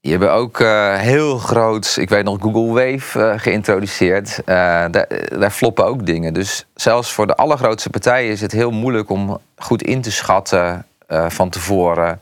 [0.00, 4.38] Die hebben ook eh, heel groot, ik weet nog, Google Wave eh, geïntroduceerd.
[4.38, 4.44] Eh,
[4.90, 5.06] daar,
[5.38, 6.34] daar floppen ook dingen.
[6.34, 10.86] Dus zelfs voor de allergrootste partijen is het heel moeilijk om goed in te schatten
[11.06, 12.20] eh, van tevoren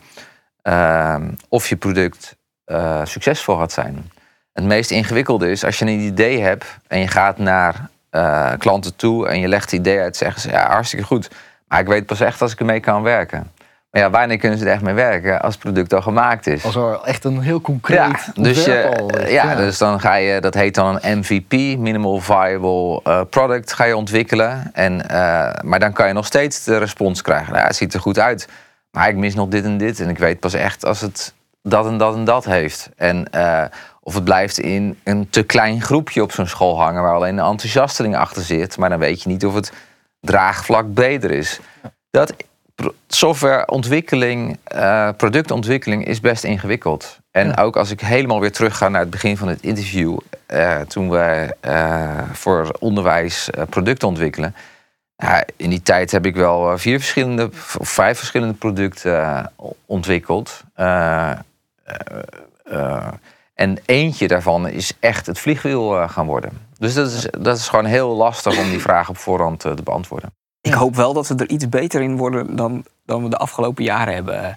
[0.61, 1.15] eh,
[1.49, 2.35] of je product
[2.65, 4.11] eh, succesvol gaat zijn.
[4.53, 8.95] Het meest ingewikkelde is als je een idee hebt en je gaat naar eh, klanten
[8.95, 11.29] toe en je legt het idee uit, zeggen ze ja, hartstikke goed.
[11.67, 13.51] Maar ik weet pas echt als ik ermee kan werken.
[13.91, 16.65] Maar ja, wanneer kunnen ze er echt mee werken als het product al gemaakt is?
[16.65, 19.31] Als er echt een heel concreet dus, je, al ligt.
[19.31, 23.83] ja, dus dan ga je, dat heet dan een MVP, Minimal Viable eh, Product, ga
[23.83, 24.69] je ontwikkelen.
[24.73, 27.53] En, eh, maar dan kan je nog steeds de respons krijgen.
[27.53, 28.47] Nou, het ziet er goed uit,
[28.91, 29.99] maar ik mis nog dit en dit.
[29.99, 32.89] En ik weet pas echt als het dat en dat en dat heeft.
[32.95, 33.27] En
[34.07, 37.01] of het blijft in een te klein groepje op zo'n school hangen...
[37.01, 38.77] waar alleen de enthousiasteling achter zit.
[38.77, 39.71] Maar dan weet je niet of het
[40.19, 41.59] draagvlak breder is.
[42.11, 42.33] Dat
[43.07, 47.19] softwareontwikkeling, eh, productontwikkeling is best ingewikkeld.
[47.31, 47.53] En Ja.
[47.63, 51.55] ook als ik helemaal weer terugga naar het begin van het interview, eh, toen we
[51.59, 54.55] eh, voor onderwijs producten ontwikkelen.
[55.55, 57.49] In die tijd heb ik wel vier verschillende
[57.79, 59.51] of vijf verschillende producten
[59.85, 60.63] ontwikkeld.
[63.55, 66.51] En eentje daarvan is echt het vliegwiel eh, gaan worden.
[66.77, 69.83] Dus dat is, dat is gewoon heel lastig om die vraag op voorhand eh, te
[69.83, 70.33] beantwoorden.
[70.61, 73.83] Ik hoop wel dat we er iets beter in worden dan, dan we de afgelopen
[73.83, 74.43] jaren hebben.
[74.43, 74.53] eh,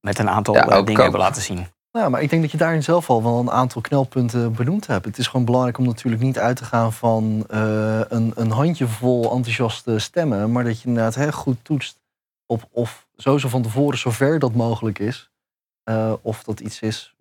[0.00, 0.96] Met een aantal Ja, dingen ook.
[0.96, 1.66] hebben laten zien.
[1.92, 5.04] Nou, maar ik denk dat je daarin zelf al wel een aantal knelpunten benoemd hebt.
[5.04, 9.22] Het is gewoon belangrijk om natuurlijk niet uit te gaan van eh, een, een handjevol
[9.32, 10.52] enthousiaste stemmen.
[10.52, 12.00] Maar dat je inderdaad heel goed toetst
[12.46, 15.30] op of sowieso van tevoren zover dat mogelijk is.
[15.84, 17.14] eh, of dat iets is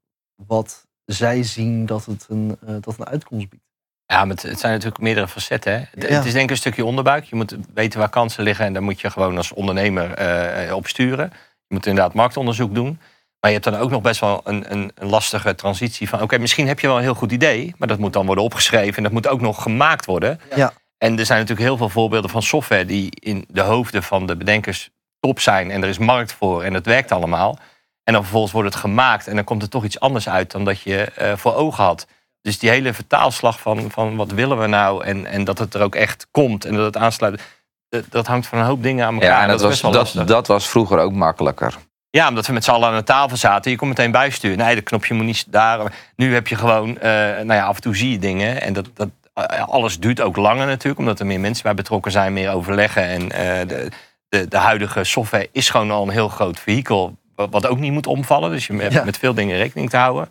[0.48, 3.64] wat zij zien dat het een, eh, dat een uitkomst biedt.
[4.06, 5.72] Ja, maar het, het zijn natuurlijk meerdere facetten.
[5.72, 6.08] Hè.
[6.08, 6.16] Ja.
[6.16, 7.24] Het is denk ik een stukje onderbuik.
[7.24, 10.88] Je moet weten waar kansen liggen en daar moet je gewoon als ondernemer eh, op
[10.88, 11.30] sturen.
[11.68, 13.00] Je moet inderdaad marktonderzoek doen.
[13.40, 16.22] Maar je hebt dan ook nog best wel een, een, een lastige transitie van...
[16.22, 17.74] oké, misschien heb je wel een heel goed idee...
[17.78, 20.40] maar dat moet dan worden opgeschreven en dat moet ook nog gemaakt worden.
[20.56, 20.74] Ja.
[20.98, 22.86] En er zijn natuurlijk heel veel voorbeelden van software...
[22.86, 24.90] die in de hoofden van de bedenkers
[25.20, 25.72] top zijn...
[25.72, 27.60] en er is markt voor en het werkt allemaal.
[28.04, 29.28] En dan vervolgens wordt het gemaakt...
[29.28, 32.08] en dan komt er toch iets anders uit dan dat je eh, voor ogen had.
[32.42, 35.04] Dus die hele vertaalslag van, van wat willen we nou...
[35.06, 37.42] En, en dat het er ook echt komt en dat het aansluit...
[37.90, 39.30] dat- dat hangt van een hoop dingen aan elkaar.
[39.30, 41.74] Ja, en dat, was, dat, dat was vroeger ook makkelijker.
[42.10, 43.72] Ja, omdat we met z'n allen aan de tafel zaten.
[43.72, 44.58] Je kon meteen bijsturen.
[44.58, 45.94] Nee, dat knopje moet niet daar.
[46.16, 48.62] Nu heb je gewoon, eh, nou ja, af en toe zie je dingen.
[48.62, 51.00] En dat, dat, eh, alles duurt ook langer natuurlijk.
[51.00, 53.04] Omdat er meer mensen bij betrokken zijn, meer overleggen.
[53.04, 53.28] En
[53.68, 53.90] de,
[54.30, 57.18] de, de huidige software is gewoon al een heel groot vehikel.
[57.50, 58.52] Wat ook niet moet omvallen.
[58.52, 59.04] Dus je hebt Ja.
[59.04, 60.30] met veel dingen rekening te houden.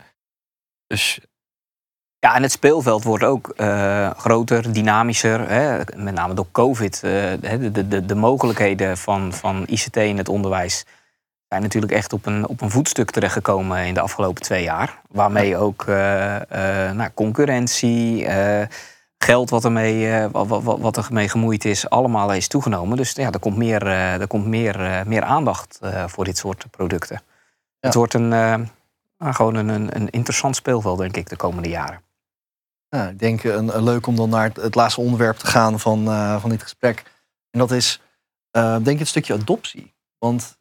[0.86, 1.20] Dus
[2.18, 5.48] Ja, en het speelveld wordt ook eh, groter, dynamischer.
[5.48, 5.78] Hè?
[5.96, 6.94] Met name door COVID.
[7.02, 7.10] eh,
[7.40, 10.84] de, de, de, de mogelijkheden van, van ICT in het onderwijs
[11.48, 15.00] zijn natuurlijk echt op een, op een voetstuk terechtgekomen in de afgelopen twee jaar.
[15.08, 15.96] Waarmee ook eh,
[16.90, 18.26] nou, concurrentie,
[19.22, 22.96] geld wat ermee, eh, wat, wat, wat er mee gemoeid is, allemaal is toegenomen.
[22.96, 26.64] Dus ja, er komt meer, eh, er komt meer, eh, meer aandacht voor dit soort
[26.70, 27.22] producten.
[27.80, 28.68] Het wordt een, nou,
[29.18, 32.02] gewoon een, een, interessant speelveld, denk ik, de komende jaren.
[32.88, 35.80] Ja, ik denk een, een leuk om dan naar het, het laatste onderwerp te gaan
[35.80, 36.04] van,
[36.40, 37.02] van dit gesprek.
[37.50, 38.00] En dat is,
[38.50, 39.92] denk ik, het stukje adoptie.
[40.18, 40.56] Want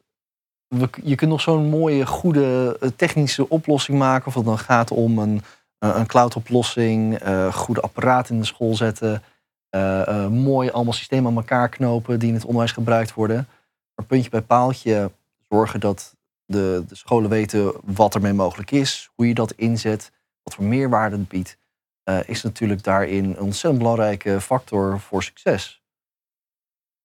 [0.68, 4.26] we, je kunt nog zo'n mooie, goede technische oplossing maken.
[4.26, 5.42] Of het dan gaat om een,
[5.88, 9.22] een cloud-oplossing, eh, goede apparaten in de school zetten.
[9.68, 13.48] eh, eh, mooi allemaal systemen aan elkaar knopen die in het onderwijs gebruikt worden.
[13.94, 15.10] Maar puntje bij paaltje
[15.48, 20.12] zorgen dat de, de scholen weten wat ermee mogelijk is, hoe je dat inzet,
[20.42, 21.58] wat voor meerwaarde het biedt
[22.02, 25.82] eh, is natuurlijk daarin een ontzettend belangrijke factor voor succes.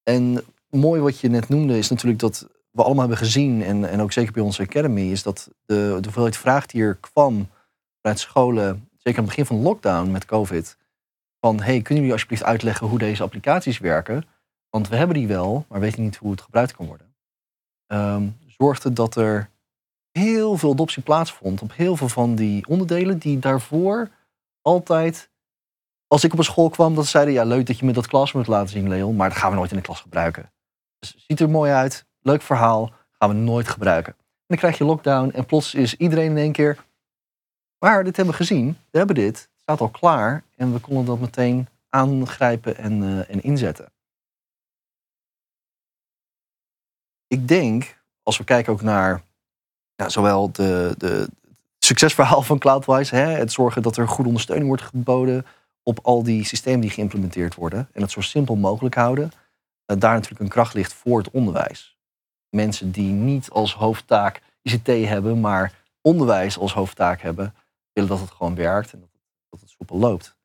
[0.03, 4.01] En mooi wat je net noemde is natuurlijk dat we allemaal hebben gezien, en, en
[4.01, 7.49] ook zeker bij onze Academy, is dat de, de hoeveelheid vraag die er kwam
[8.15, 10.77] scholen, zeker aan het begin van lockdown met COVID,
[11.39, 14.25] van hey, kunnen jullie alsjeblieft uitleggen hoe deze applicaties werken?
[14.69, 17.15] Want we hebben die wel, maar weten niet hoe het gebruikt kan worden.
[17.87, 19.49] Ehm, zorgde dat er
[20.11, 24.09] heel veel adoptie plaatsvond op heel veel van die onderdelen die daarvoor
[24.61, 25.29] altijd,
[26.07, 28.07] als ik op een school kwam, dat ze zeiden, ja leuk dat je me dat
[28.07, 30.51] klas moet laten zien Leon, maar dat gaan we nooit in de klas gebruiken.
[30.99, 34.13] Dus ziet er mooi uit, leuk verhaal, gaan we nooit gebruiken.
[34.13, 36.85] En dan krijg je lockdown en plots is iedereen in één keer,
[37.79, 41.05] maar dit hebben we gezien, we hebben dit, het staat al klaar en we konden
[41.05, 43.91] dat meteen aangrijpen en, eh, en inzetten.
[47.27, 49.23] Ik denk, als we kijken ook naar
[49.95, 51.29] zowel de, de
[51.79, 55.45] succesverhaal van Cloudwise, hè, het zorgen dat er goede ondersteuning wordt geboden
[55.83, 59.31] op al die systemen die geïmplementeerd worden en het zo simpel mogelijk houden,
[59.85, 61.97] daar natuurlijk een kracht ligt voor het onderwijs.
[62.49, 67.53] Mensen die niet als hoofdtaak ICT hebben, maar onderwijs als hoofdtaak hebben,
[67.97, 69.09] willen dat het gewoon werkt en dat
[69.59, 70.35] het, soepel loopt.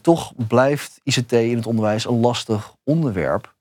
[0.00, 3.54] Toch blijft ICT in het onderwijs een lastig onderwerp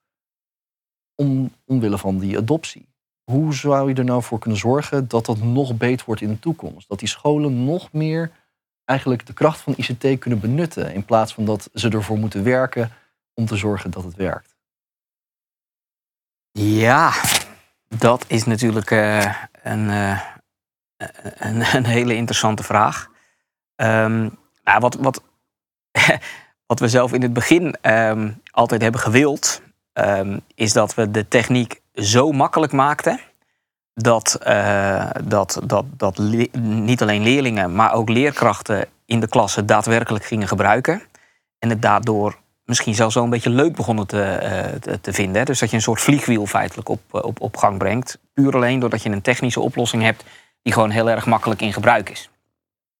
[1.16, 2.88] om, omwille van die adoptie.
[3.24, 6.40] Hoe zou je er nou voor kunnen zorgen dat dat nog beter wordt in de
[6.40, 6.88] toekomst?
[6.88, 8.32] Dat die scholen nog meer
[8.86, 12.92] eigenlijk de kracht van ICT kunnen benutten in plaats van dat ze ervoor moeten werken
[13.34, 14.58] om te zorgen dat het werkt?
[16.52, 17.14] Ja,
[17.88, 20.22] dat is natuurlijk uh, een, uh,
[21.38, 23.10] een, een, hele interessante vraag.
[23.76, 25.24] Um, nou, wat, wat,
[26.68, 29.62] wat we zelf in het begin um, altijd hebben gewild,
[29.94, 33.20] um, is dat we de techniek zo makkelijk maakten.
[33.94, 36.18] Dat, uh, dat, dat, dat
[36.58, 41.02] niet alleen leerlingen, maar ook leerkrachten in de klasse daadwerkelijk gingen gebruiken.
[41.60, 45.46] En het daardoor misschien zelfs zo een beetje leuk begonnen te, uh, te, te, vinden.
[45.46, 48.20] Dus dat je een soort vliegwiel feitelijk op, op, op gang brengt.
[48.34, 50.24] Puur alleen doordat je een technische oplossing hebt
[50.62, 52.30] die gewoon heel erg makkelijk in gebruik is.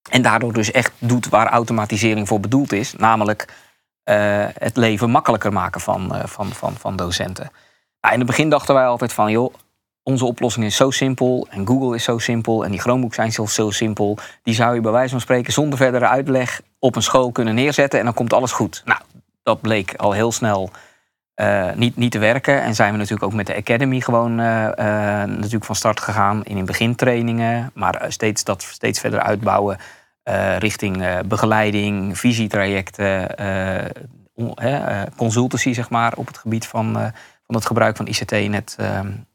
[0.10, 3.54] En daardoor dus echt doet waar automatisering voor bedoeld is, namelijk
[4.10, 7.52] uh, het leven makkelijker maken van, uh, van, van, van docenten.
[8.02, 9.54] Nou, in het begin dachten wij altijd van, joh,
[10.04, 13.54] onze oplossing is zo simpel en Google is zo simpel en die Chromebooks zijn zelfs
[13.54, 14.18] zo simpel.
[14.44, 18.00] Die zou je bij wijze van spreken zonder verdere uitleg op een school kunnen neerzetten
[18.00, 18.82] en dan komt alles goed.
[18.86, 19.00] Nou,
[19.44, 20.70] dat bleek al heel snel
[21.42, 22.62] uh, niet, niet te werken.
[22.62, 24.74] En zijn we natuurlijk ook met de Academy gewoon uh, uh,
[25.24, 29.78] natuurlijk van start gegaan in, in begintrainingen, maar steeds dat steeds verder uitbouwen
[30.58, 33.36] richting begeleiding, visietrajecten,
[35.16, 36.94] consultancy zeg maar op het gebied van,
[37.46, 38.78] van het gebruik van ICT in het,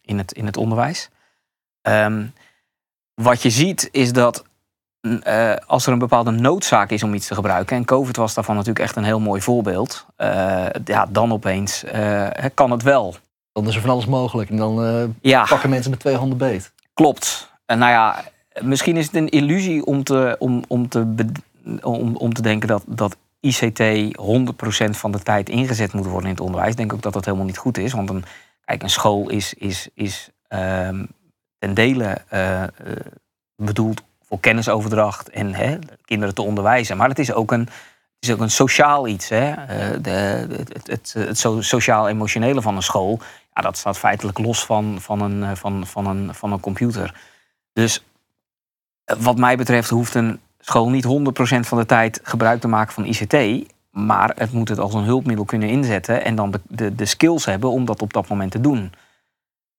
[0.01, 1.11] in het, in het onderwijs.
[1.83, 2.33] Um,
[3.15, 4.45] wat je ziet is dat
[5.05, 8.55] uh, als er een bepaalde noodzaak is om iets te gebruiken, en COVID was daarvan
[8.55, 13.17] natuurlijk echt een heel mooi voorbeeld, uh, ja, dan opeens uh, kan het wel.
[13.53, 15.45] Dan is er van alles mogelijk en dan ja.
[15.45, 16.73] pakken mensen met twee handen beet.
[16.95, 17.53] Klopt.
[17.67, 18.25] En nou ja,
[18.61, 21.15] misschien is het een illusie om te, om, om te,
[21.83, 23.83] om, om te denken dat, dat ICT
[24.21, 26.71] 100% van de tijd ingezet moet worden in het onderwijs.
[26.71, 27.93] Ik denk ook dat dat helemaal niet goed is.
[27.93, 28.25] Want een,
[28.65, 31.09] kijk, een school is, is, is um,
[31.59, 32.19] ten dele
[33.57, 34.03] bedoeld
[34.41, 36.97] kennisoverdracht en hè, kinderen te onderwijzen.
[36.97, 39.28] Maar het is ook een, het is ook een sociaal iets.
[39.28, 39.51] Hè.
[39.51, 43.20] Uh, de, het, het, het, sociaal-emotionele van een school,
[43.55, 47.14] ja, dat staat feitelijk los van, van, een, eh, van, van, een, van een computer.
[47.72, 48.05] Dus
[49.05, 51.09] eh, wat mij betreft hoeft een school niet 100%
[51.61, 53.68] van de tijd gebruik te maken van ICT.
[53.91, 57.45] Maar het moet het als een hulpmiddel kunnen inzetten en dan de, de, de skills
[57.45, 58.93] hebben om dat op dat moment te doen.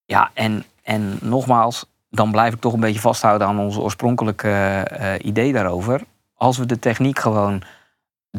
[0.06, 1.86] Ja, en, en nogmaals,
[2.16, 6.02] dan blijf ik toch een beetje vasthouden aan ons oorspronkelijke uh, idee daarover.
[6.36, 7.62] Als we de techniek gewoon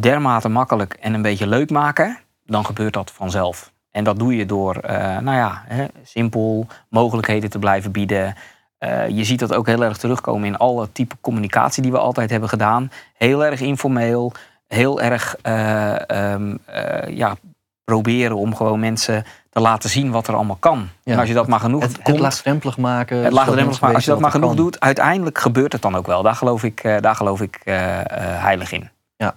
[0.01, 3.72] dermate makkelijk en een beetje leuk maken, dan gebeurt dat vanzelf.
[3.91, 8.35] En dat doe je door, uh, nou ja, hè, simpel mogelijkheden te blijven bieden.
[8.79, 12.31] Uh, je ziet dat ook heel erg terugkomen in alle type communicatie die we altijd
[12.31, 12.91] hebben gedaan.
[13.14, 14.33] Heel erg informeel,
[14.66, 15.37] heel erg
[16.33, 16.59] um,
[17.09, 17.37] ja,
[17.85, 19.24] proberen om gewoon mensen
[19.61, 20.88] laten zien wat er allemaal kan.
[21.02, 23.16] Ja, en als je dat maar genoeg het, het laagdrempelig maken.
[23.16, 23.96] Het laagdrempelig maken.
[23.96, 26.22] Als je dat maar genoeg doet, uiteindelijk gebeurt het dan ook wel.
[26.22, 28.90] Daar geloof ik, uh, daar geloof ik uh, uh, heilig in.
[29.16, 29.34] Ja.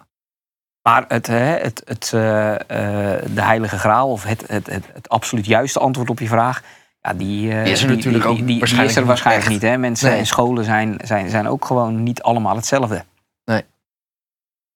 [0.81, 6.09] Maar het, het, het, de heilige graal of het, het, het, het, absoluut juiste antwoord
[6.09, 6.61] op je vraag...
[7.01, 9.49] Ja, die, die is er die, natuurlijk die, ook die, waarschijnlijk, die is er waarschijnlijk
[9.49, 9.61] niet.
[9.61, 9.77] Hè?
[9.77, 10.19] Mensen nee.
[10.19, 13.05] en scholen zijn, zijn, zijn ook gewoon niet allemaal hetzelfde.
[13.45, 13.65] Nee.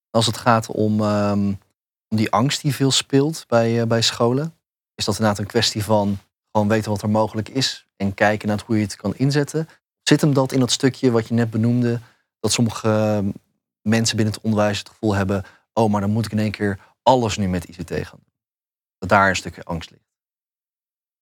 [0.10, 1.60] Als het gaat om, um,
[2.10, 4.54] om die angst die veel speelt bij, bij scholen
[4.96, 6.18] is dat inderdaad een kwestie van
[6.52, 9.70] gewoon weten wat er mogelijk is en kijken naar hoe je het kan inzetten.
[10.02, 12.00] Zit hem dat in dat stukje wat je net benoemde,
[12.40, 13.30] dat sommige ehm,
[13.82, 16.80] mensen binnen het onderwijs het gevoel hebben, oh, maar dan moet ik in één keer
[17.04, 18.34] alles nu met ICT gaan doen.
[18.98, 20.04] Dat daar een stukje angst ligt.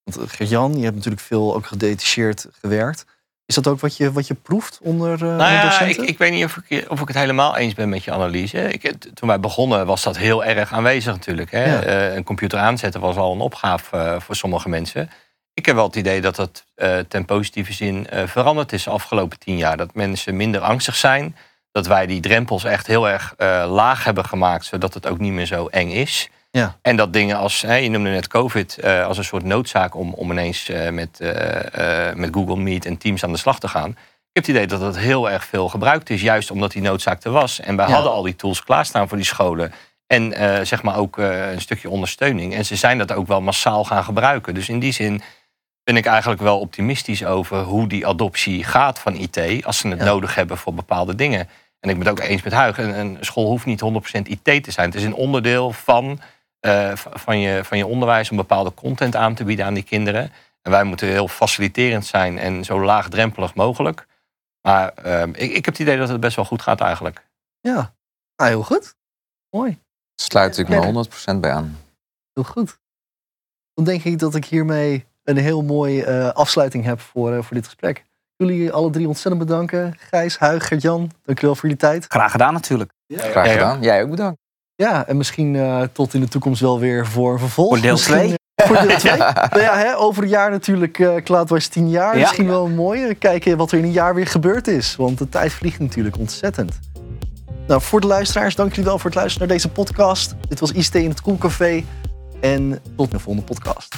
[0.03, 3.05] Want, eh, Gert-Jan, je hebt natuurlijk veel ook gedetacheerd gewerkt.
[3.45, 5.79] Is dat ook wat je, wat je proeft onder, uh, nou ja?
[5.81, 8.71] Ik, ik weet niet of ik, of ik het helemaal eens ben met je analyse.
[8.71, 11.51] Ik, toen wij begonnen was dat heel erg aanwezig natuurlijk.
[11.51, 11.65] Hè?
[11.65, 11.85] Ja.
[11.85, 15.09] Uh, een computer aanzetten was al een opgave uh, voor sommige mensen.
[15.53, 16.65] Ik heb wel het idee dat dat
[17.07, 19.77] ten positieve zin veranderd is de afgelopen tien jaar.
[19.77, 21.35] Dat mensen minder angstig zijn.
[21.71, 23.33] Dat wij die drempels echt heel erg
[23.67, 26.29] laag hebben gemaakt, zodat het ook niet meer zo eng is.
[26.51, 26.77] Ja.
[26.81, 30.13] En dat dingen als, hè, je noemde net COVID, uh, als een soort noodzaak om,
[30.13, 33.89] om ineens uh, met, uh, met Google Meet en Teams aan de slag te gaan.
[33.89, 33.97] Ik
[34.37, 37.31] heb het idee dat dat heel erg veel gebruikt is, juist omdat die noodzaak er
[37.31, 37.59] was.
[37.59, 37.93] En wij Ja.
[37.93, 39.73] hadden al die tools klaarstaan voor die scholen.
[40.07, 40.33] En
[40.67, 42.53] zeg maar ook een stukje ondersteuning.
[42.55, 44.53] En ze zijn dat ook wel massaal gaan gebruiken.
[44.53, 45.21] Dus in die zin
[45.83, 49.65] ben ik eigenlijk wel optimistisch over hoe die adoptie gaat van IT.
[49.65, 50.05] Als ze het Ja.
[50.05, 51.49] nodig hebben voor bepaalde dingen.
[51.79, 52.77] En ik ben het ook eens met Huig.
[52.77, 54.87] Een, een school hoeft niet 100% IT te zijn.
[54.89, 56.19] Het is een onderdeel van
[56.61, 60.31] uh, van, je, van je onderwijs om bepaalde content aan te bieden aan die kinderen.
[60.61, 64.05] En wij moeten heel faciliterend zijn en zo laagdrempelig mogelijk.
[64.61, 67.27] Maar uh, ik, ik heb het idee dat het best wel goed gaat eigenlijk.
[67.59, 67.93] Ja,
[68.35, 68.95] nou, heel goed.
[69.49, 69.79] Mooi,
[70.15, 71.05] Sluit ik me
[71.35, 71.77] 100% bij aan.
[72.33, 72.79] heel goed.
[73.73, 77.55] Dan denk ik dat ik hiermee een heel mooie uh, afsluiting heb voor, uh, voor
[77.55, 78.05] dit gesprek.
[78.35, 79.95] Jullie alle drie ontzettend bedanken.
[79.97, 82.05] Gijs, Huig, Gert-Jan, dankjewel voor jullie tijd.
[82.07, 82.91] Graag gedaan natuurlijk.
[83.07, 83.81] Graag gedaan.
[83.81, 84.40] Jij ook bedankt.
[84.81, 87.69] Ja, en misschien uh, tot in de toekomst wel weer voor een vervolg.
[87.69, 88.27] Voor deel Misschien, 2.
[88.29, 89.17] uh, voor deel 2.
[89.53, 92.13] nou ja, hè, over een jaar natuurlijk, uh, Cloudwatch 10 jaar.
[92.13, 92.19] Ja.
[92.19, 93.15] Misschien wel een mooie.
[93.15, 94.95] Kijken wat er in een jaar weer gebeurd is.
[94.95, 96.79] Want de tijd vliegt natuurlijk ontzettend.
[97.67, 100.35] Nou, voor de luisteraars, dank jullie wel voor het luisteren naar deze podcast.
[100.47, 101.83] Dit was ICT in het Koelcafé.
[102.39, 103.95] En tot de volgende podcast.